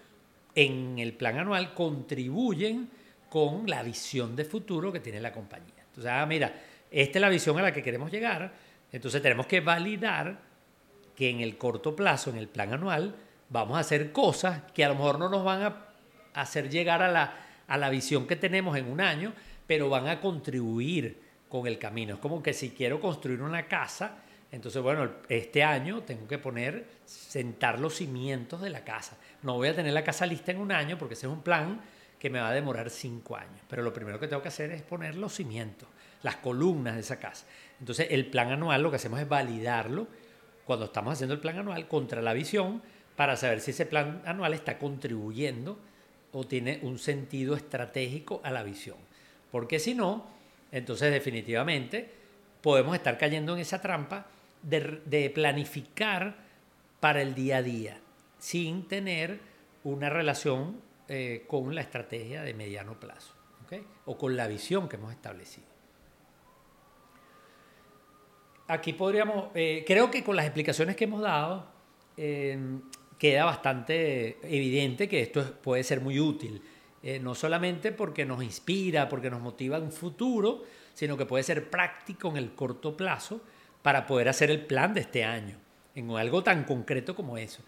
[0.54, 2.88] en el plan anual contribuyen
[3.28, 5.84] con la visión de futuro que tiene la compañía.
[5.88, 6.54] Entonces, ah, mira,
[6.90, 8.52] esta es la visión a la que queremos llegar,
[8.92, 10.38] entonces tenemos que validar
[11.16, 13.14] que en el corto plazo, en el plan anual,
[13.50, 15.87] vamos a hacer cosas que a lo mejor no nos van a
[16.34, 19.32] hacer llegar a la, a la visión que tenemos en un año,
[19.66, 22.14] pero van a contribuir con el camino.
[22.14, 24.23] Es como que si quiero construir una casa,
[24.54, 29.16] entonces, bueno, este año tengo que poner, sentar los cimientos de la casa.
[29.42, 31.80] No voy a tener la casa lista en un año porque ese es un plan
[32.20, 33.60] que me va a demorar cinco años.
[33.68, 35.88] Pero lo primero que tengo que hacer es poner los cimientos
[36.22, 37.46] las columnas de esa casa.
[37.80, 40.06] Entonces, el plan anual lo que hacemos es validarlo
[40.64, 42.80] cuando estamos haciendo el plan anual contra la visión
[43.16, 45.78] para saber si ese plan anual está contribuyendo
[46.32, 48.96] o tiene un sentido estratégico a la visión.
[49.50, 50.26] Porque si no,
[50.70, 52.08] entonces definitivamente
[52.62, 54.26] podemos estar cayendo en esa trampa
[54.64, 56.37] de, planificar
[57.00, 57.98] para el día a día
[58.38, 59.38] sin tener
[59.85, 63.33] una relación eh, con la estrategia de mediano plazo
[64.07, 65.74] o con la visión que hemos establecido.
[68.68, 71.66] aquí podríamos, eh, creo que con las explicaciones que hemos dado,
[72.16, 72.59] eh,
[73.18, 76.62] queda bastante evidente que esto puede ser muy útil.
[77.03, 80.62] Eh, no solamente porque nos inspira, porque nos motiva en un futuro,
[80.94, 83.40] sino que puede ser práctico en el corto plazo
[83.85, 85.59] para poder hacer el plan de este año,
[85.94, 87.62] en algo tan concreto como eso.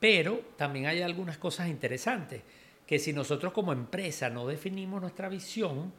[0.00, 2.40] Pero también hay algunas cosas interesantes,
[2.86, 5.92] que si nosotros como empresa no definimos nuestra visión,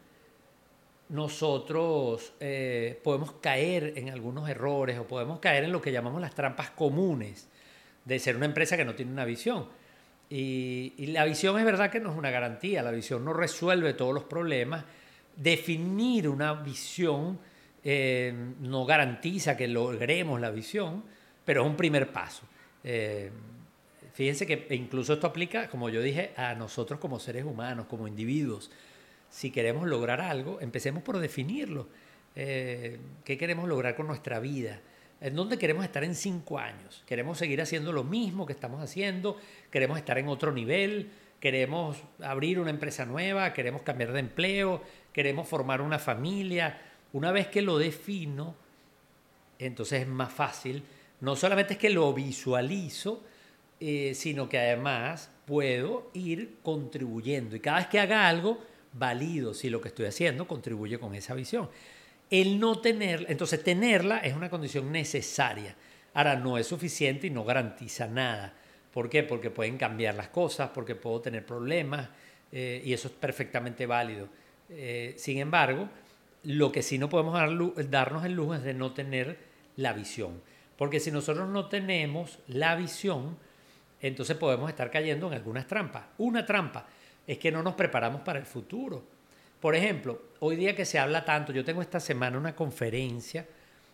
[1.10, 6.34] nosotros eh, podemos caer en algunos errores o podemos caer en lo que llamamos las
[6.34, 7.48] trampas comunes
[8.04, 9.68] de ser una empresa que no tiene una visión.
[10.28, 14.16] Y, la visión es verdad que no es una garantía, la visión no resuelve todos
[14.16, 14.86] los problemas.
[15.36, 17.38] Definir una visión
[17.86, 21.06] eh, no garantiza que logremos la visión,
[21.46, 22.44] pero es un primer paso.
[22.84, 23.32] Eh,
[24.14, 28.70] fíjense que incluso esto aplica, como yo dije, a nosotros como seres humanos, como individuos
[29.36, 31.90] si queremos lograr algo, empecemos por definirlo.
[32.38, 34.80] Eh, ¿Qué queremos lograr con nuestra vida?
[35.20, 37.04] ¿En dónde queremos estar en cinco años?
[37.06, 39.38] ¿Queremos seguir haciendo lo mismo que estamos haciendo?
[39.72, 41.12] ¿Queremos estar en otro nivel?
[41.42, 43.52] ¿Queremos abrir una empresa nueva?
[43.52, 44.82] ¿Queremos cambiar de empleo?
[45.12, 46.80] ¿Queremos formar una familia?
[47.16, 48.56] Una vez que lo defino,
[49.58, 50.84] entonces es más fácil.
[51.22, 53.24] No solamente es que lo visualizo,
[53.80, 57.56] eh, sino que además puedo ir contribuyendo.
[57.56, 58.60] Y cada vez que haga algo,
[58.92, 61.70] valido si lo que estoy haciendo contribuye con esa visión.
[62.30, 65.74] El no tenerla, entonces tenerla es una condición necesaria.
[66.16, 68.54] Ahora, no es suficiente y no garantiza nada.
[68.92, 69.24] ¿Por qué?
[69.24, 72.10] Porque pueden cambiar las cosas, porque puedo tener problemas
[72.52, 74.28] eh, y eso es perfectamente válido.
[74.70, 75.88] Eh, sin embargo,
[76.46, 77.34] lo que sí no podemos
[77.90, 79.38] darnos el lujo es de no tener
[79.76, 80.42] la visión.
[80.78, 83.38] Porque si nosotros no tenemos la visión,
[84.02, 86.04] entonces podemos estar cayendo en algunas trampas.
[86.18, 86.86] Una trampa
[87.26, 89.04] es que no nos preparamos para el futuro.
[89.60, 93.48] Por ejemplo, hoy día que se habla tanto, yo tengo esta semana una conferencia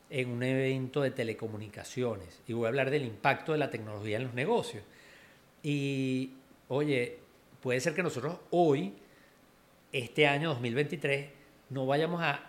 [0.10, 4.24] en un evento de telecomunicaciones y voy a hablar del impacto de la tecnología en
[4.24, 4.84] los negocios.
[5.64, 6.32] Y,
[6.68, 7.20] oye,
[7.62, 8.94] puede ser que nosotros hoy,
[9.94, 11.41] este año 2023,
[11.72, 12.40] no vayamos a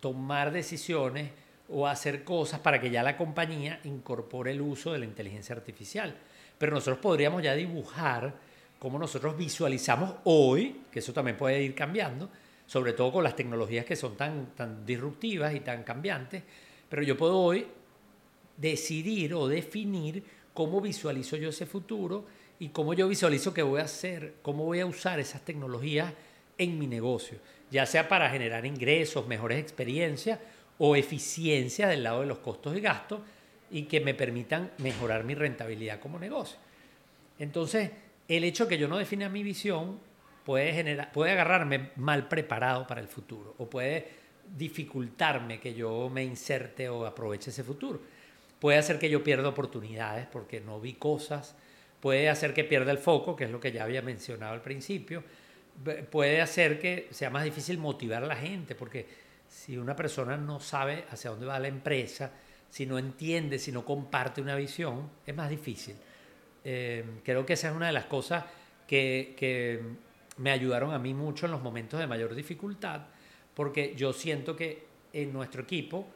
[0.00, 1.30] tomar decisiones
[1.68, 6.14] o hacer cosas para que ya la compañía incorpore el uso de la inteligencia artificial.
[6.58, 8.34] Pero nosotros podríamos ya dibujar
[8.78, 12.28] cómo nosotros visualizamos hoy, que eso también puede ir cambiando,
[12.66, 16.42] sobre todo con las tecnologías que son tan, tan disruptivas y tan cambiantes,
[16.88, 17.66] pero yo puedo hoy
[18.56, 22.24] decidir o definir cómo visualizo yo ese futuro
[22.58, 26.12] y cómo yo visualizo que voy a hacer, cómo voy a usar esas tecnologías
[26.58, 27.38] en mi negocio,
[27.70, 30.38] ya sea para generar ingresos, mejores experiencias
[30.78, 33.20] o eficiencia del lado de los costos y gastos
[33.70, 36.58] y que me permitan mejorar mi rentabilidad como negocio.
[37.38, 37.90] Entonces,
[38.28, 39.98] el hecho que yo no defina mi visión
[40.44, 44.08] puede, generar, puede agarrarme mal preparado para el futuro o puede
[44.56, 48.00] dificultarme que yo me inserte o aproveche ese futuro.
[48.60, 51.56] Puede hacer que yo pierda oportunidades porque no vi cosas,
[52.00, 55.24] puede hacer que pierda el foco, que es lo que ya había mencionado al principio,
[56.10, 59.06] puede hacer que sea más difícil motivar a la gente, porque
[59.48, 62.30] si una persona no sabe hacia dónde va la empresa,
[62.70, 65.96] si no entiende, si no comparte una visión, es más difícil.
[66.64, 68.44] Eh, creo que esa es una de las cosas
[68.86, 69.80] que,
[70.38, 73.06] me ayudaron a mí mucho en los momentos de mayor dificultad,
[73.54, 74.84] porque yo siento que
[75.14, 76.06] en nuestro equipo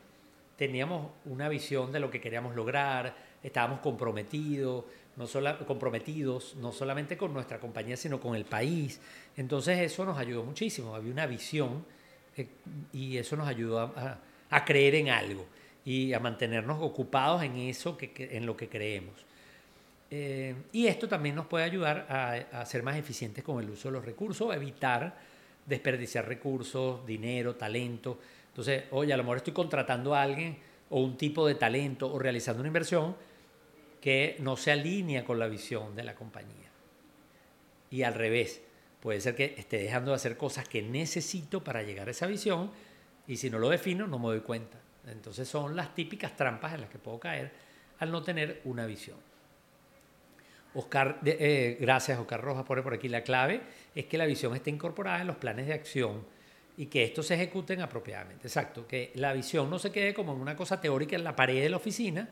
[0.56, 4.85] teníamos una visión de lo que queríamos lograr, estábamos comprometidos,
[5.16, 5.26] no
[5.66, 9.00] comprometidos no solamente con nuestra compañía, sino con el país.
[9.37, 11.85] Entonces eso nos ayudó muchísimo, había una visión
[12.37, 12.46] eh,
[12.92, 15.46] y eso nos ayudó a, creer en algo
[15.85, 19.14] y a mantenernos ocupados en eso, que, en lo que creemos.
[20.11, 22.07] Eh, y esto también nos puede ayudar
[22.53, 25.14] a, ser más eficientes con el uso de los recursos, evitar
[25.66, 28.18] desperdiciar recursos, dinero, talento.
[28.48, 32.18] Entonces, oye, a lo mejor estoy contratando a alguien o un tipo de talento o
[32.18, 33.14] realizando una inversión
[34.00, 36.70] que no se alinea con la visión de la compañía.
[37.90, 38.62] Y al revés,
[39.00, 42.70] puede ser que esté dejando de hacer cosas que necesito para llegar a esa visión
[43.26, 44.78] y si no lo defino no me doy cuenta.
[45.07, 47.51] Entonces son las típicas trampas en las que puedo caer
[47.98, 49.16] al no tener una visión.
[50.74, 53.61] Oscar, eh, gracias Oscar Rojas pone por aquí la clave,
[53.94, 56.24] es que la visión esté incorporada en los planes de acción
[56.76, 58.46] y que estos se ejecuten apropiadamente.
[58.46, 61.61] Exacto, que la visión no se quede como en una cosa teórica en la pared
[61.61, 62.28] de la oficina,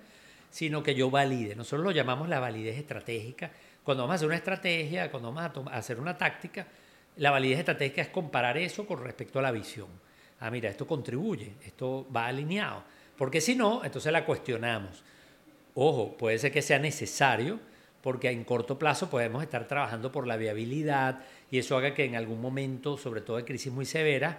[0.51, 1.55] sino que yo valide.
[1.55, 3.51] Nosotros lo llamamos la validez estratégica.
[3.83, 6.67] Cuando vamos a hacer una estrategia, cuando vamos a, hacer una táctica,
[7.17, 9.89] la validez estratégica es comparar eso con respecto a la visión.
[10.41, 12.85] Ah, mira, esto contribuye, esto va alineado.
[13.17, 15.03] Porque si no, entonces la cuestionamos.
[15.75, 17.59] Ojo, puede ser que sea necesario
[18.03, 21.21] porque en corto plazo podemos estar trabajando por la viabilidad
[21.51, 24.39] y eso haga que en algún momento, sobre todo de crisis muy severa,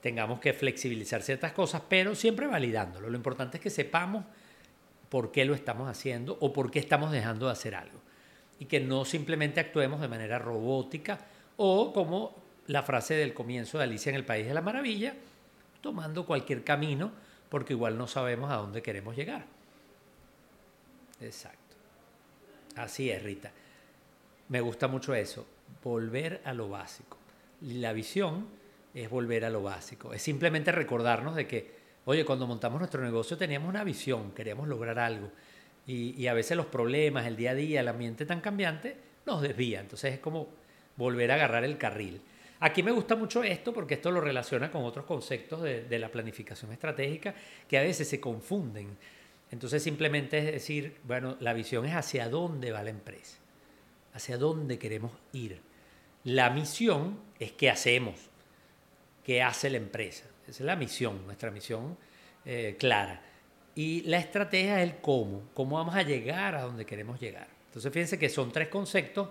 [0.00, 3.08] tengamos que flexibilizar ciertas cosas, pero siempre validándolo.
[3.08, 4.24] Lo importante es que sepamos
[5.08, 8.00] por qué lo estamos haciendo o por qué estamos dejando de hacer algo.
[8.58, 11.18] Y que no simplemente actuemos de manera robótica
[11.56, 12.34] o como
[12.66, 15.14] la frase del comienzo de Alicia en el País de la Maravilla,
[15.80, 17.12] tomando cualquier camino
[17.48, 19.44] porque igual no sabemos a dónde queremos llegar.
[21.20, 21.76] Exacto.
[22.76, 23.52] Así es, Rita.
[24.48, 25.46] Me gusta mucho eso,
[25.82, 27.18] volver a lo básico.
[27.62, 28.46] La visión
[28.94, 31.75] es volver a lo básico, es simplemente recordarnos de que,
[32.06, 35.30] oye, cuando montamos nuestro negocio teníamos una visión, queríamos lograr algo.
[35.86, 39.80] Y, a veces los problemas, el día a día, el ambiente tan cambiante, nos desvía.
[39.80, 40.48] Entonces es como
[40.96, 42.20] volver a agarrar el carril.
[42.58, 46.72] Aquí me gusta mucho esto porque esto lo relaciona con otros conceptos de, la planificación
[46.72, 47.34] estratégica
[47.68, 48.96] que a veces se confunden.
[49.52, 53.38] Entonces simplemente es decir, bueno, la visión es hacia dónde va la empresa,
[54.12, 55.60] hacia dónde queremos ir.
[56.24, 58.16] La misión es qué hacemos,
[59.22, 60.24] qué hace la empresa.
[60.48, 61.96] Esa es la misión, nuestra misión
[62.44, 63.20] eh, clara.
[63.74, 67.48] Y la estrategia es el cómo, cómo vamos a llegar a donde queremos llegar.
[67.66, 69.28] Entonces fíjense que son tres conceptos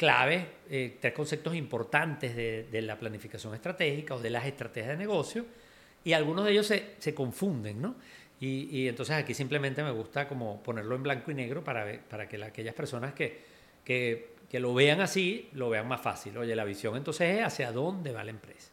[0.00, 5.44] clave, eh, tres conceptos importantes de, la planificación estratégica o de las estrategias de negocio,
[6.02, 7.96] y algunos de ellos se, confunden, ¿no?
[8.40, 12.42] Y, entonces aquí simplemente me gusta como ponerlo en blanco y negro para, para que
[12.42, 13.40] aquellas personas que,
[13.84, 16.38] que, que, lo vean así, lo vean más fácil.
[16.38, 18.70] Oye, la visión entonces es hacia dónde va la empresa.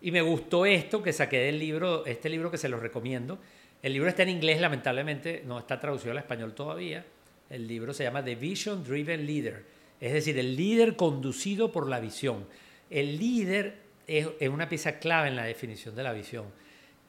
[0.00, 3.38] Y me gustó esto que saqué del libro, este libro que se los recomiendo.
[3.82, 7.04] El libro está en inglés, lamentablemente no está traducido al español todavía.
[7.48, 12.00] El libro se llama The Vision Driven Leader es decir, el líder conducido por la
[12.00, 12.46] visión.
[12.90, 13.76] El líder
[14.06, 16.46] es, una pieza clave en la definición de la visión,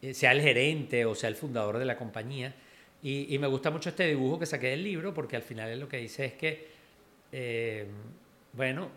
[0.02, 2.56] eh, sea el gerente o sea el fundador de la compañía.
[3.04, 5.98] Y, me gusta mucho este dibujo que saqué del libro porque al final lo que
[5.98, 6.68] dice es que,
[7.32, 7.86] eh,
[8.54, 8.90] bueno,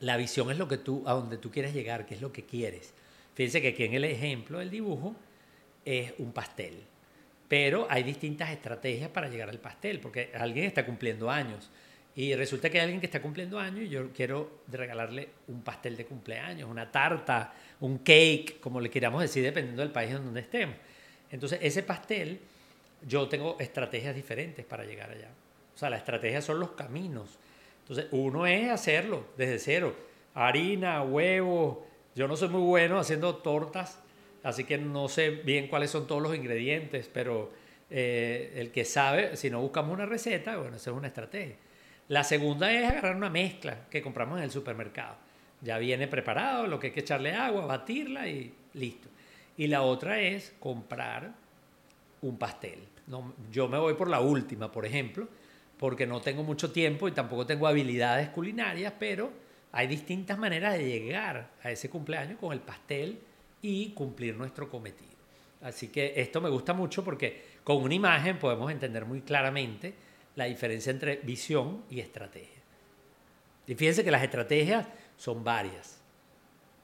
[0.00, 2.44] la visión es lo que tú, a donde tú quieres llegar, que es lo que
[2.44, 2.92] quieres.
[3.34, 5.14] Fíjense que aquí en el ejemplo del dibujo
[5.84, 6.82] es un pastel,
[7.48, 11.70] pero hay distintas estrategias para llegar al pastel, porque alguien está cumpliendo años.
[12.16, 15.98] Y resulta que hay alguien que está cumpliendo años y yo quiero regalarle un pastel
[15.98, 20.40] de cumpleaños, una tarta, un cake, como le queramos decir, dependiendo del país en donde
[20.40, 20.76] estemos.
[21.30, 22.40] Entonces, ese pastel,
[23.06, 25.28] yo tengo estrategias diferentes para llegar allá.
[25.74, 27.38] O sea, la estrategia son los caminos.
[27.88, 29.94] Entonces, uno es hacerlo desde cero.
[30.34, 31.78] Harina, huevos.
[32.16, 34.02] Yo no soy muy bueno haciendo tortas,
[34.42, 37.52] así que no sé bien cuáles son todos los ingredientes, pero
[37.88, 41.54] eh, el que sabe, si no buscamos una receta, bueno, esa es una estrategia.
[42.08, 45.16] La segunda es agarrar una mezcla que compramos en el supermercado.
[45.60, 49.08] Ya viene preparado, lo que hay que echarle agua, batirla y listo.
[49.56, 51.32] Y la otra es comprar
[52.22, 52.80] un pastel.
[53.52, 55.28] Yo me voy por la última, por ejemplo,
[55.78, 59.30] porque no tengo mucho tiempo y tampoco tengo habilidades culinarias, pero
[59.72, 63.18] hay distintas maneras de llegar a ese cumpleaños con el pastel
[63.60, 65.10] y cumplir nuestro cometido.
[65.62, 69.94] Así que esto me gusta mucho porque con una imagen podemos entender muy claramente
[70.36, 72.62] la diferencia entre visión y estrategia.
[73.66, 76.00] Y fíjense que las estrategias son varias.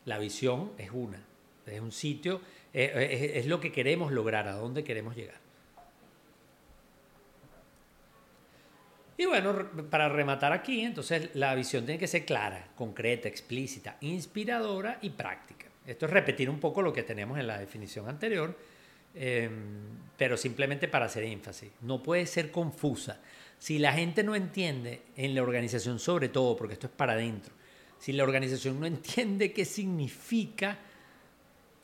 [0.05, 1.23] La visión es una,
[1.67, 2.41] es un sitio,
[2.73, 5.37] es, lo que queremos lograr, a dónde queremos llegar.
[9.17, 14.99] Y bueno, para rematar aquí, entonces la visión tiene que ser clara, concreta, explícita, inspiradora
[15.03, 15.67] y práctica.
[15.87, 18.57] Esto es repetir un poco lo que tenemos en la definición anterior,
[19.15, 19.51] em,
[20.17, 21.71] pero simplemente para hacer énfasis.
[21.83, 23.21] No puede ser confusa.
[23.59, 27.53] Si la gente no entiende, en la organización sobre todo, porque esto es para adentro,
[27.99, 30.79] si la organización no entiende qué significa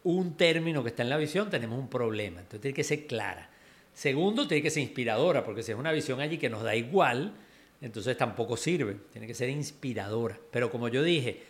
[0.04, 2.40] un término que está en la visión, tenemos un problema.
[2.40, 3.50] Entonces tiene que ser clara.
[3.98, 7.34] Segundo, tiene que ser inspiradora, porque si es una visión allí que nos da igual,
[7.80, 8.94] entonces tampoco sirve.
[9.10, 10.38] Tiene que ser inspiradora.
[10.52, 11.42] Pero como yo dije,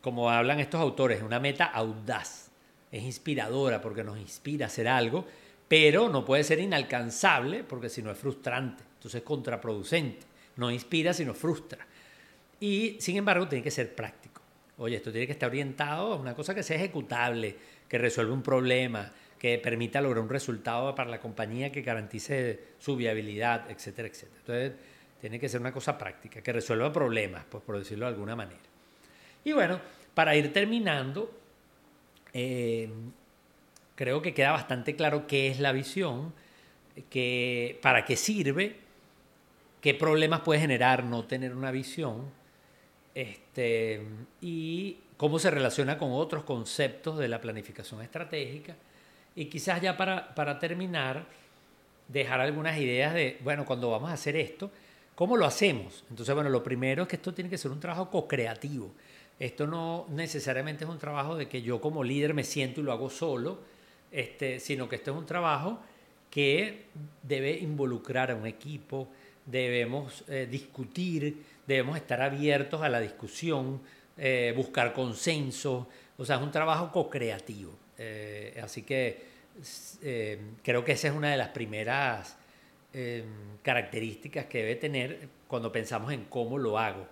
[0.00, 2.50] como hablan estos autores, es una meta audaz.
[2.90, 5.26] Es inspiradora porque nos inspira a hacer algo,
[5.68, 8.82] pero no puede ser inalcanzable porque si no es frustrante.
[8.94, 10.24] Entonces es contraproducente.
[10.56, 11.86] No inspira, sino frustra.
[12.58, 14.40] Y sin embargo, tiene que ser práctico.
[14.78, 17.54] Oye, esto tiene que estar orientado a una cosa que sea ejecutable,
[17.86, 19.12] que resuelva un problema,
[19.42, 24.38] que permita lograr un resultado para la compañía que garantice su viabilidad, etcétera, etcétera.
[24.38, 24.72] Entonces,
[25.20, 28.60] tiene que ser una cosa práctica, que resuelva problemas, pues por decirlo de alguna manera.
[29.42, 29.80] Y bueno,
[30.14, 31.28] para ir terminando,
[32.32, 32.88] eh,
[33.96, 36.32] creo que queda bastante claro qué es la visión,
[37.10, 38.76] que, para qué sirve
[39.80, 42.30] qué problemas puede generar no tener una visión
[43.12, 44.06] este,
[44.40, 48.76] y cómo se relaciona con otros conceptos de la planificación estratégica.
[49.34, 51.26] Y quizás ya para, para terminar,
[52.08, 54.70] dejar algunas ideas de, bueno, cuando vamos a hacer esto,
[55.14, 56.04] ¿cómo lo hacemos?
[56.10, 58.90] Entonces, bueno, lo primero es que esto tiene que ser un trabajo co-creativo.
[59.38, 62.92] esto no necesariamente es un trabajo de que yo como líder me siento y lo
[62.92, 63.58] hago solo,
[64.10, 65.80] este, sino que esto es un trabajo
[66.30, 66.86] que
[67.22, 69.08] debe involucrar a un equipo,
[69.46, 73.80] debemos eh, discutir, debemos estar abiertos a la discusión,
[74.16, 77.81] eh, buscar consenso, o sea, es un trabajo co-creativo.
[77.98, 79.32] Eh, así que
[80.62, 82.36] creo que esa es una de las primeras
[83.62, 87.06] características que debe tener cuando pensamos en cómo lo hago.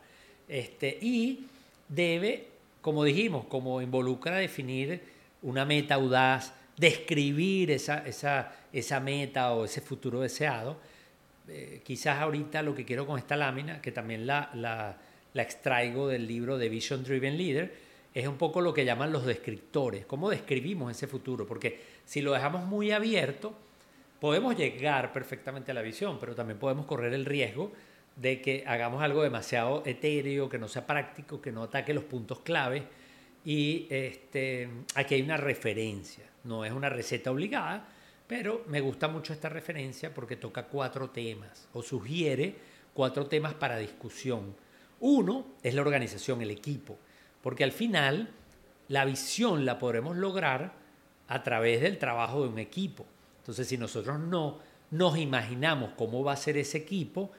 [0.49, 1.47] Este, y
[1.89, 2.49] debe,
[2.81, 5.03] como dijimos, como involucra definir
[5.43, 10.79] una meta audaz, describir esa, esa, esa meta o ese futuro deseado.
[11.49, 14.97] Eh, quizás ahorita lo que quiero con esta lámina, que también la, la,
[15.35, 17.75] la, extraigo del libro de Vision Driven Leader,
[18.15, 22.33] es un poco lo que llaman los descriptores, cómo describimos ese futuro, porque si lo
[22.33, 23.55] dejamos muy abierto,
[24.21, 27.73] podemos llegar perfectamente a la visión, pero también podemos correr el riesgo
[28.17, 32.41] de que hagamos algo demasiado etéreo, que no sea práctico, que no ataque los puntos
[32.41, 32.83] clave.
[33.45, 37.89] Y este, aquí hay una referencia, no es una receta obligada,
[38.27, 42.55] pero me gusta mucho esta referencia porque toca cuatro temas o sugiere
[42.93, 44.55] cuatro temas para discusión.
[45.01, 46.99] Uno es la organización, el equipo,
[47.43, 48.31] porque al final
[48.89, 50.73] la visión la podremos lograr
[51.29, 53.07] a través del trabajo de un equipo.
[53.39, 54.59] Entonces, si nosotros no
[54.91, 57.31] nos imaginamos cómo va a ser ese equipo,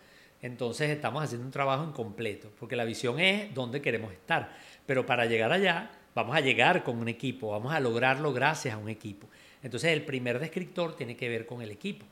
[0.42, 5.26] entonces estamos haciendo un trabajo incompleto, porque la visión es dónde queremos estar, pero para
[5.26, 9.28] llegar allá vamos a llegar con un equipo, vamos a lograrlo gracias a un equipo.
[9.62, 12.06] Entonces el primer descriptor tiene que ver con el equipo,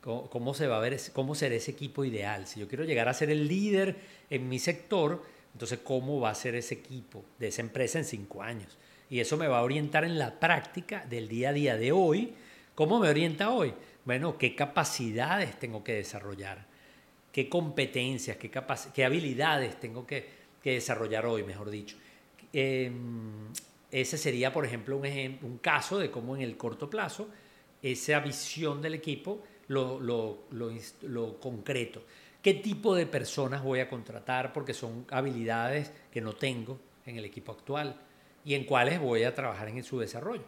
[0.00, 2.46] cómo, se va a ver, cómo será ese equipo ideal.
[2.46, 3.96] Si yo quiero llegar a ser el líder
[4.30, 5.22] en mi sector,
[5.56, 8.76] entonces cómo va a ser ese equipo de esa empresa en cinco años.
[9.08, 12.34] Y eso me va a orientar en la práctica del día a día de hoy.
[12.74, 13.72] ¿Cómo me orienta hoy?
[14.04, 16.66] Bueno, ¿qué capacidades tengo que desarrollar?
[17.36, 18.50] qué competencias, qué,
[18.94, 21.94] qué habilidades tengo que, desarrollar hoy, mejor dicho.
[22.50, 23.52] Em,
[23.90, 27.28] ese sería, por ejemplo, un, caso de cómo en el corto plazo
[27.82, 30.46] esa visión del equipo lo,
[31.38, 32.04] concreto.
[32.46, 34.52] ¿Qué tipo de personas voy a contratar?
[34.52, 38.00] Porque son habilidades que no tengo en el equipo actual
[38.44, 40.44] y en cuáles voy a trabajar en su desarrollo.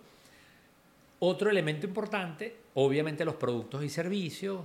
[1.19, 4.61] Otro elemento importante, obviamente los productos y servicios,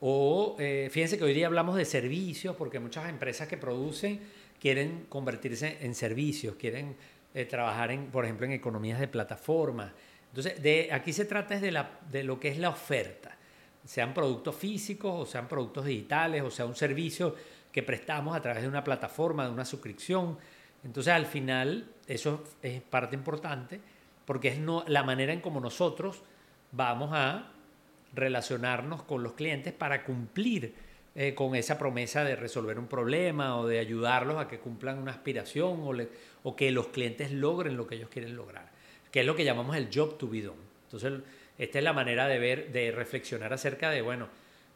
[0.00, 4.18] o eh, fíjense que hoy día hablamos de servicios porque muchas empresas que producen
[4.60, 6.96] quieren convertirse en servicios, quieren
[7.32, 9.94] eh, trabajar, en, por ejemplo, en economías de plataforma.
[10.30, 13.35] Entonces, de, aquí se trata de, de lo que es la oferta,
[13.86, 17.34] sean productos físicos o sean productos digitales o sea un servicio
[17.72, 20.38] que prestamos a través de una plataforma, de una suscripción.
[20.82, 23.80] Entonces, al final, eso es parte importante
[24.24, 26.22] porque es no, la manera en como nosotros
[26.72, 27.52] vamos a
[28.14, 30.74] relacionarnos con los clientes para cumplir
[31.14, 35.12] eh, con esa promesa de resolver un problema o de ayudarlos a que cumplan una
[35.12, 35.92] aspiración o,
[36.44, 38.70] o, que los clientes logren lo que ellos quieren lograr,
[39.10, 40.56] que es lo que llamamos el job to be done.
[40.84, 41.20] Entonces,
[41.58, 44.28] esta es la manera de ver, de reflexionar acerca de, bueno,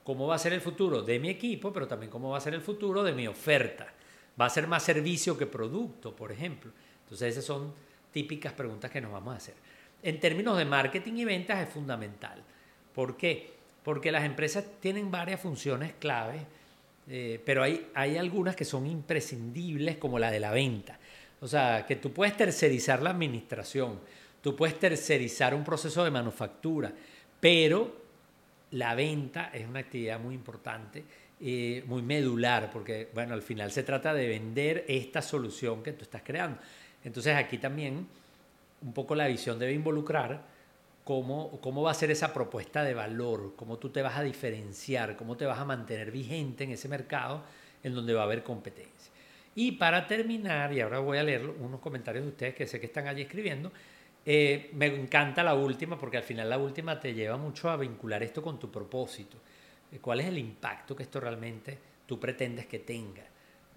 [0.03, 2.55] cómo va a ser el futuro de mi equipo, pero también cómo va a ser
[2.55, 3.87] el futuro de mi oferta.
[4.41, 6.71] ¿Va a ser más servicio que producto, por ejemplo?
[7.05, 7.75] Entonces, esas son
[8.13, 9.55] típicas preguntas que nos vamos a hacer.
[10.03, 12.43] En términos de marketing y ventas es fundamental.
[12.95, 13.53] ¿Por qué?
[13.85, 16.43] Porque las empresas tienen varias funciones claves,
[17.09, 20.99] eh, pero hay, hay algunas que son imprescindibles, como la de la venta.
[21.41, 24.01] O sea, que tú puedes tercerizar la administración,
[24.43, 26.93] tú puedes tercerizar un proceso de manufactura,
[27.41, 27.97] pero
[28.73, 31.05] la venta es una actividad muy importante,
[31.41, 36.03] eh, muy medular, porque, bueno, al final se trata de vender esta solución que tú
[36.03, 36.59] estás creando.
[37.05, 38.07] Entonces aquí también
[38.83, 40.43] un poco la visión debe involucrar
[41.05, 45.17] cómo, cómo va a ser esa propuesta de valor, cómo tú te vas a diferenciar,
[45.17, 47.43] cómo te vas a mantener vigente en ese mercado
[47.83, 49.13] en donde va a haber competencia.
[49.55, 52.87] Y para terminar, y ahora voy a leer unos comentarios de ustedes que sé que
[52.87, 53.73] están allí escribiendo,
[54.25, 58.23] eh, me encanta la última porque al final la última te lleva mucho a vincular
[58.23, 59.39] esto con tu propósito.
[59.91, 63.25] Eh, ¿Cuál es el impacto que esto realmente tú pretendes que tenga?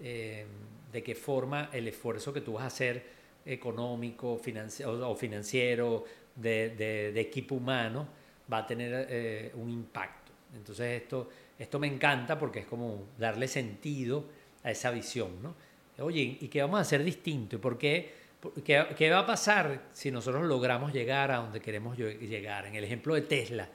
[0.00, 0.46] Eh,
[0.92, 7.56] ¿De qué forma el esfuerzo que tú vas a hacer económico o financiero de, equipo
[7.56, 8.08] humano
[8.50, 10.32] va a tener un impacto.
[10.54, 11.28] Entonces esto,
[11.58, 14.24] esto me encanta porque es como darle sentido
[14.62, 15.42] a esa visión.
[15.42, 15.54] ¿no?
[15.98, 17.56] Oye, ¿y qué vamos a hacer distinto?
[17.56, 18.23] ¿Y por qué,
[18.64, 22.66] qué, va a pasar si nosotros logramos llegar a donde queremos llegar?
[22.66, 23.68] En el ejemplo de Tesla.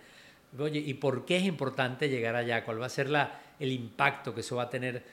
[0.58, 2.64] Oye, ¿y por qué es importante llegar allá?
[2.64, 5.04] ¿Cuál va a ser la, el impacto que eso va a tener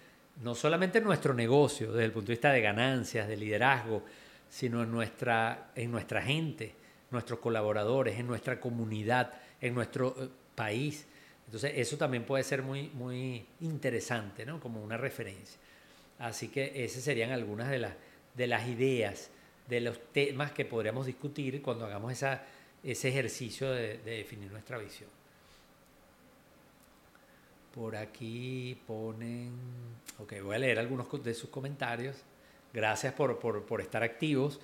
[0.43, 4.05] no solamente en nuestro negocio, desde el punto de vista de ganancias, de liderazgo,
[4.49, 6.75] sino en nuestra, en nuestra gente?
[7.11, 11.07] nuestros colaboradores, en nuestra comunidad, en nuestro eh, país.
[11.47, 14.61] Entonces eso también puede ser muy, muy interesante, ¿no?
[14.61, 15.59] Como una referencia.
[16.19, 17.93] Así que esas serían algunas de las,
[18.35, 19.31] de las ideas,
[19.69, 22.43] de los temas que podríamos discutir cuando hagamos esa,
[22.83, 25.11] ese ejercicio de, definir nuestra visión.
[27.75, 29.53] Por aquí ponen,
[30.19, 32.17] ok, voy a leer algunos de sus comentarios.
[32.73, 34.61] Gracias por, por, estar activos.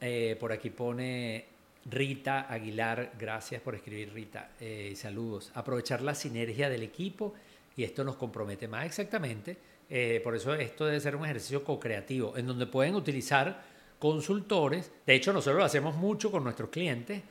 [0.00, 1.46] Eh, por aquí pone
[1.86, 5.50] Rita Aguilar, gracias por escribir Rita, eh, saludos.
[5.54, 7.34] Aprovechar la sinergia del equipo
[7.76, 9.56] y esto nos compromete más exactamente.
[9.88, 13.62] Eh, por eso esto debe ser un ejercicio co-creativo, en donde pueden utilizar
[13.98, 14.90] consultores.
[15.06, 17.22] De hecho, nosotros lo hacemos mucho con nuestros clientes,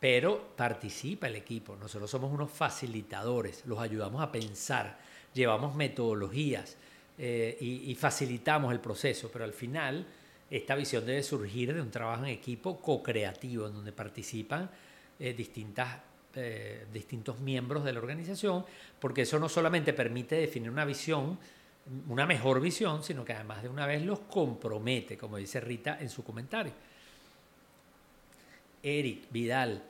[0.00, 1.76] pero participa el equipo.
[1.76, 4.98] Nosotros somos unos facilitadores, los ayudamos a pensar,
[5.32, 6.76] llevamos metodologías
[7.18, 10.06] eh, y, facilitamos el proceso, pero al final
[10.50, 14.70] esta visión debe surgir de un trabajo en equipo co-creativo, en donde participan
[15.18, 15.98] eh, distintas
[16.92, 18.62] distintos miembros de la organización,
[19.00, 21.38] porque eso no solamente permite definir una visión,
[22.08, 26.10] una mejor visión, sino que además de una vez los compromete, como dice Rita en
[26.10, 26.72] su comentario.
[28.82, 29.82] Eric Vidal,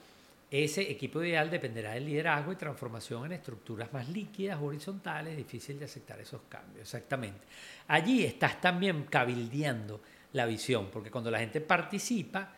[0.51, 5.87] ese equipo ideal dependerá del liderazgo y transformación en estructuras más líquidas, horizontales, difícil de
[5.87, 6.83] aceptar esos cambios.
[6.83, 7.41] Exactamente.
[7.89, 10.01] Allí estás también cabildeando
[10.33, 12.53] la visión, porque cuando la gente participa,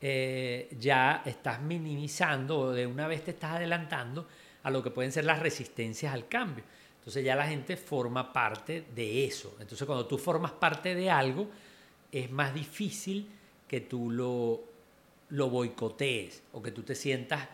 [0.00, 4.26] eh, ya estás minimizando o de una vez te estás adelantando
[4.62, 6.64] a lo que pueden ser las resistencias al cambio.
[7.04, 9.58] Entonces ya la gente forma parte de eso.
[9.60, 11.48] Entonces cuando tú formas parte de algo,
[12.10, 13.28] es más difícil
[13.68, 14.62] que tú lo,
[15.28, 17.46] lo boicotees o que tú te sientas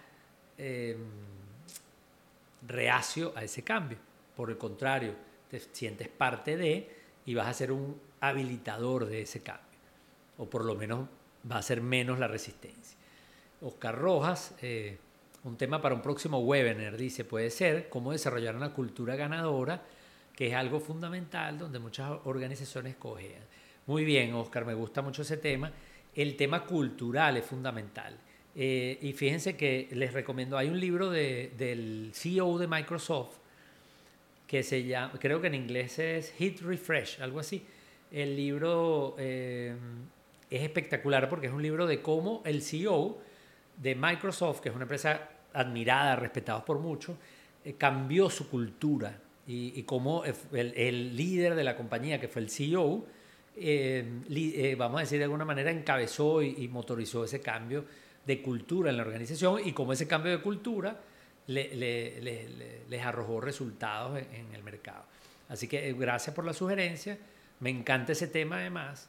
[0.57, 0.99] em,
[2.69, 3.99] reacio a ese cambio.
[4.37, 5.17] Por el contrario,
[5.51, 6.89] te sientes parte de
[7.27, 9.67] y vas a ser un habilitador de ese cambio.
[10.39, 11.09] O por lo menos
[11.51, 12.97] va a ser menos la resistencia.
[13.63, 14.97] Oscar Rojas, eh,
[15.45, 19.83] un tema para un próximo webinar, dice, puede ser cómo desarrollar una cultura ganadora,
[20.35, 23.43] que es algo fundamental donde muchas organizaciones cojean.
[23.87, 25.73] Muy bien, Oscar, me gusta mucho ese tema.
[26.15, 28.17] El tema cultural es fundamental.
[28.55, 33.37] Eh, y fíjense que les recomiendo, hay un libro del CEO de Microsoft
[34.47, 37.65] que se llama, creo que en inglés es Hit Refresh, algo así.
[38.11, 39.75] El libro eh,
[40.51, 43.19] es espectacular porque es un libro de cómo el CEO
[43.81, 47.17] de Microsoft, que es una empresa admirada, respetada por muchos,
[47.65, 53.05] eh, cambió su cultura y, cómo el, líder de la compañía, que fue el CEO,
[53.57, 57.85] eh, eh, vamos a decir de alguna manera, encabezó y, motorizó ese cambio
[58.25, 61.01] de cultura en la organización y cómo ese cambio de cultura
[61.49, 65.05] les arrojó resultados en, en el mercado.
[65.49, 67.19] Así que gracias por la sugerencia.
[67.59, 69.09] Me encanta ese tema además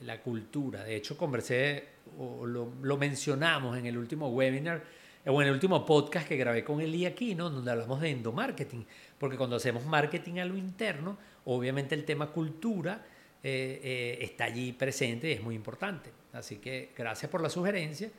[0.00, 0.84] la cultura.
[0.84, 4.82] De hecho, conversé lo, mencionamos en el último webinar
[5.26, 7.50] o en el último podcast que grabé con Eli aquí, ¿no?
[7.50, 8.86] donde hablamos de endomarketing.
[9.18, 13.04] Porque cuando hacemos marketing a lo interno, obviamente el tema cultura
[13.42, 16.10] eh, eh, está allí presente y es muy importante.
[16.32, 18.10] Así que gracias por la sugerencia.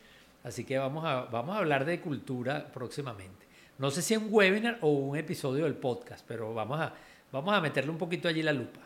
[0.44, 3.46] Así que vamos a, vamos a hablar de cultura próximamente.
[3.78, 6.94] No sé si un webinar o un episodio del podcast, pero vamos a,
[7.32, 8.82] vamos a meterle un poquito allí la lupa.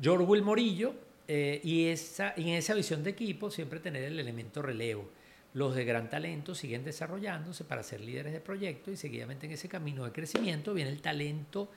[0.00, 0.94] George Will Morillo
[1.32, 5.08] eh, y esa, en esa visión de equipo siempre tener el elemento relevo.
[5.54, 9.68] Los de gran talento siguen desarrollándose para ser líderes de proyecto y seguidamente en ese
[9.68, 11.70] camino de crecimiento viene el talento,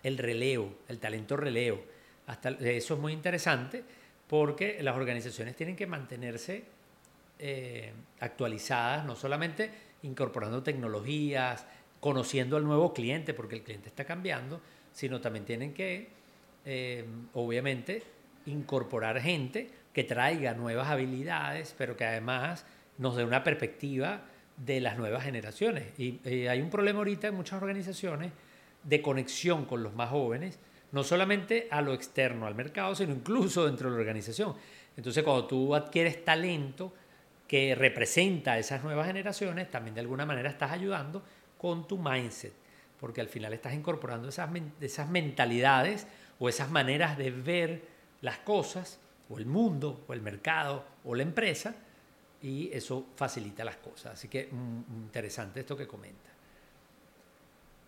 [0.00, 1.82] el relevo, el talento relevo.
[2.28, 3.82] Hasta, eso es muy interesante
[4.28, 6.62] porque las organizaciones tienen que mantenerse
[7.40, 9.72] eh, actualizadas, no solamente
[10.04, 11.66] incorporando tecnologías,
[11.98, 14.60] conociendo al nuevo cliente, porque el cliente está cambiando,
[14.92, 16.10] sino también tienen que,
[16.64, 18.13] eh, obviamente,
[18.46, 22.66] incorporar gente que traiga nuevas habilidades, pero que además
[22.98, 24.22] nos dé una perspectiva
[24.56, 25.98] de las nuevas generaciones.
[25.98, 28.32] Y eh, hay un problema ahorita en muchas organizaciones
[28.82, 30.58] de conexión con los más jóvenes,
[30.92, 34.54] no solamente a lo externo, al mercado, sino incluso dentro de la organización.
[34.96, 36.92] Entonces, cuando tú adquieres talento
[37.48, 41.22] que representa a esas nuevas generaciones, también de alguna manera estás ayudando
[41.58, 42.52] con tu mindset,
[43.00, 44.48] porque al final estás incorporando esas,
[44.80, 46.06] esas mentalidades
[46.38, 47.93] o esas maneras de ver
[48.24, 48.98] las cosas,
[49.28, 51.74] o el mundo, o el mercado, o la empresa,
[52.42, 54.14] y eso facilita las cosas.
[54.14, 56.30] Así que mm, interesante esto que comenta.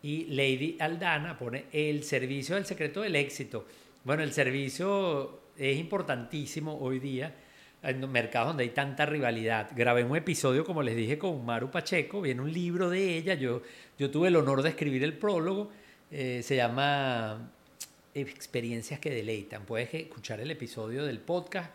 [0.03, 3.67] Y Lady Aldana pone el servicio del secreto del éxito.
[4.05, 7.35] Bueno, el servicio es importantísimo hoy día
[7.83, 9.71] en mercados donde hay tanta rivalidad.
[9.75, 13.63] Grabé un episodio, como les dije, con Maru Pacheco, viene un libro de ella, yo,
[13.99, 15.71] yo tuve el honor de escribir el prólogo,
[16.11, 17.53] eh, se llama
[18.17, 19.65] experiencias que deleitan.
[19.65, 21.71] Puedes escuchar el episodio del podcast.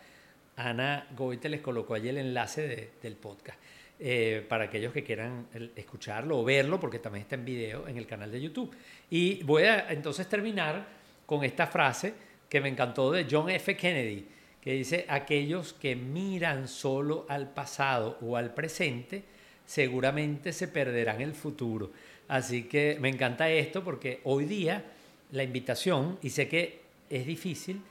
[0.56, 3.58] Ana Goite les colocó allí el enlace del podcast
[4.00, 8.08] eh, para aquellos que quieran escucharlo o verlo, porque también está en video en el
[8.08, 8.76] canal de YouTube.
[9.10, 10.86] Y voy a entonces terminar
[11.26, 12.14] con esta frase
[12.50, 13.78] que me encantó de John F.
[13.78, 14.28] Kennedy,
[14.60, 19.24] que dice, aquellos que miran solo al pasado o al presente,
[19.66, 21.92] seguramente se perderán el futuro.
[22.28, 24.84] Así que me encanta esto porque hoy día
[25.32, 27.82] la invitación, y sé que es difícil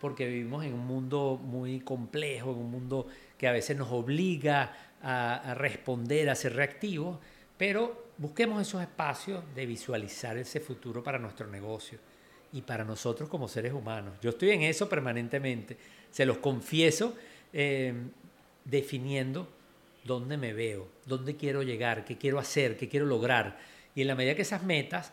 [0.00, 3.06] porque vivimos en un mundo muy complejo, en un mundo
[3.38, 7.18] que a veces nos obliga a, responder, a ser reactivos,
[7.56, 11.98] pero busquemos esos espacios de visualizar ese futuro para nuestro negocio
[12.52, 14.14] y para nosotros como seres humanos.
[14.20, 15.76] Yo estoy en eso permanentemente,
[16.10, 17.14] se los confieso,
[17.52, 17.94] eh,
[18.64, 19.48] definiendo
[20.04, 23.56] dónde me veo, dónde quiero llegar, qué quiero hacer, qué quiero lograr.
[23.94, 25.12] Y en la medida que esas metas,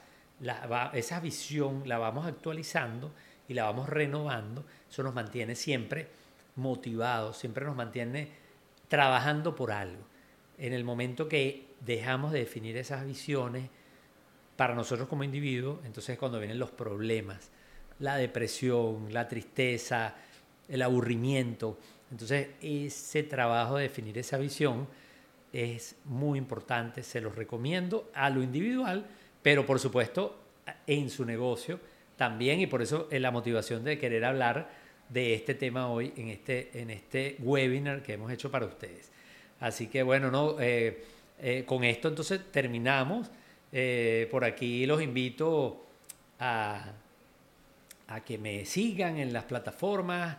[0.93, 3.11] esa visión la vamos actualizando
[3.47, 6.07] y la vamos renovando, eso nos mantiene siempre
[6.55, 8.29] motivados, siempre nos mantiene
[8.87, 10.03] trabajando por algo.
[10.57, 13.69] En el momento que dejamos de definir esas visiones
[14.55, 17.49] para nosotros como individuos, entonces es cuando vienen los problemas,
[17.99, 20.15] la depresión, la tristeza,
[20.67, 21.77] el aburrimiento.
[22.11, 24.87] Entonces ese trabajo de definir esa visión
[25.53, 29.05] es muy importante, se los recomiendo a lo individual,
[29.41, 30.37] pero por supuesto
[30.87, 31.79] en su negocio
[32.17, 34.69] también y por eso es la motivación de querer hablar
[35.09, 39.09] de este tema hoy en este, en este webinar que hemos hecho para ustedes.
[39.59, 41.03] Así que bueno, no, eh,
[41.39, 43.29] eh, con esto entonces terminamos.
[43.71, 45.85] Eh, por aquí los invito
[46.39, 46.91] a,
[48.07, 50.37] a, que me sigan en las plataformas,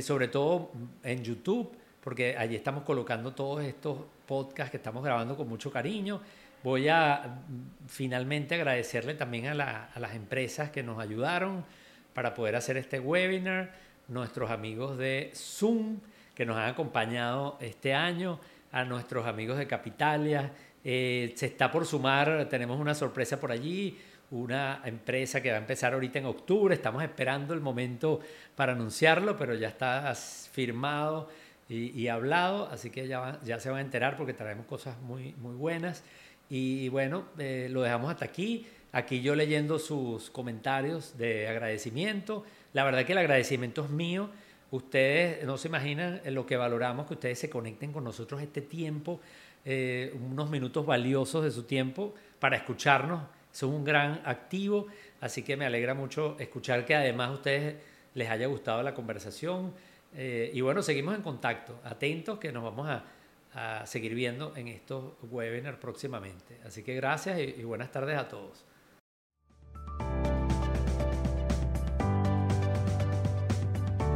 [0.00, 0.70] sobre todo
[1.02, 1.70] en YouTube,
[2.02, 6.20] porque allí estamos colocando todos estos podcasts que estamos grabando con mucho cariño.
[6.62, 7.40] Voy a
[7.86, 11.64] finalmente agradecerle también a, a las empresas que nos ayudaron
[12.14, 13.72] para poder hacer este webinar
[14.08, 16.00] nuestros amigos de Zoom
[16.34, 18.38] que nos han acompañado este año,
[18.70, 20.52] a nuestros amigos de Capitalia.
[20.84, 23.98] Eh, se está por sumar, tenemos una sorpresa por allí,
[24.30, 26.74] una empresa que va a empezar ahorita en octubre.
[26.74, 28.20] Estamos esperando el momento
[28.54, 31.28] para anunciarlo, pero ya está firmado
[31.68, 35.54] y, hablado, así que ya, ya se van a enterar porque traemos cosas muy, muy
[35.54, 36.02] buenas.
[36.50, 38.66] Y, bueno, eh, lo dejamos hasta aquí.
[38.92, 42.44] Aquí yo leyendo sus comentarios de agradecimiento.
[42.72, 44.30] La verdad que el agradecimiento es mío.
[44.70, 49.20] Ustedes no se imaginan lo que valoramos que ustedes se conecten con nosotros este tiempo,
[49.64, 53.22] eh, unos minutos valiosos de su tiempo para escucharnos.
[53.50, 54.86] Son un gran activo,
[55.20, 57.76] así que me alegra mucho escuchar que además a ustedes
[58.14, 59.72] les haya gustado la conversación.
[60.14, 63.04] Eh, y bueno, seguimos en contacto, atentos que nos vamos a,
[63.84, 66.60] seguir viendo en estos webinars próximamente.
[66.64, 68.64] Así que gracias y buenas tardes a todos.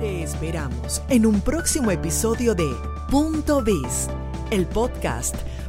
[0.03, 2.69] Te esperamos en un próximo episodio de
[3.09, 4.09] Punto Biz,
[4.51, 5.37] el podcast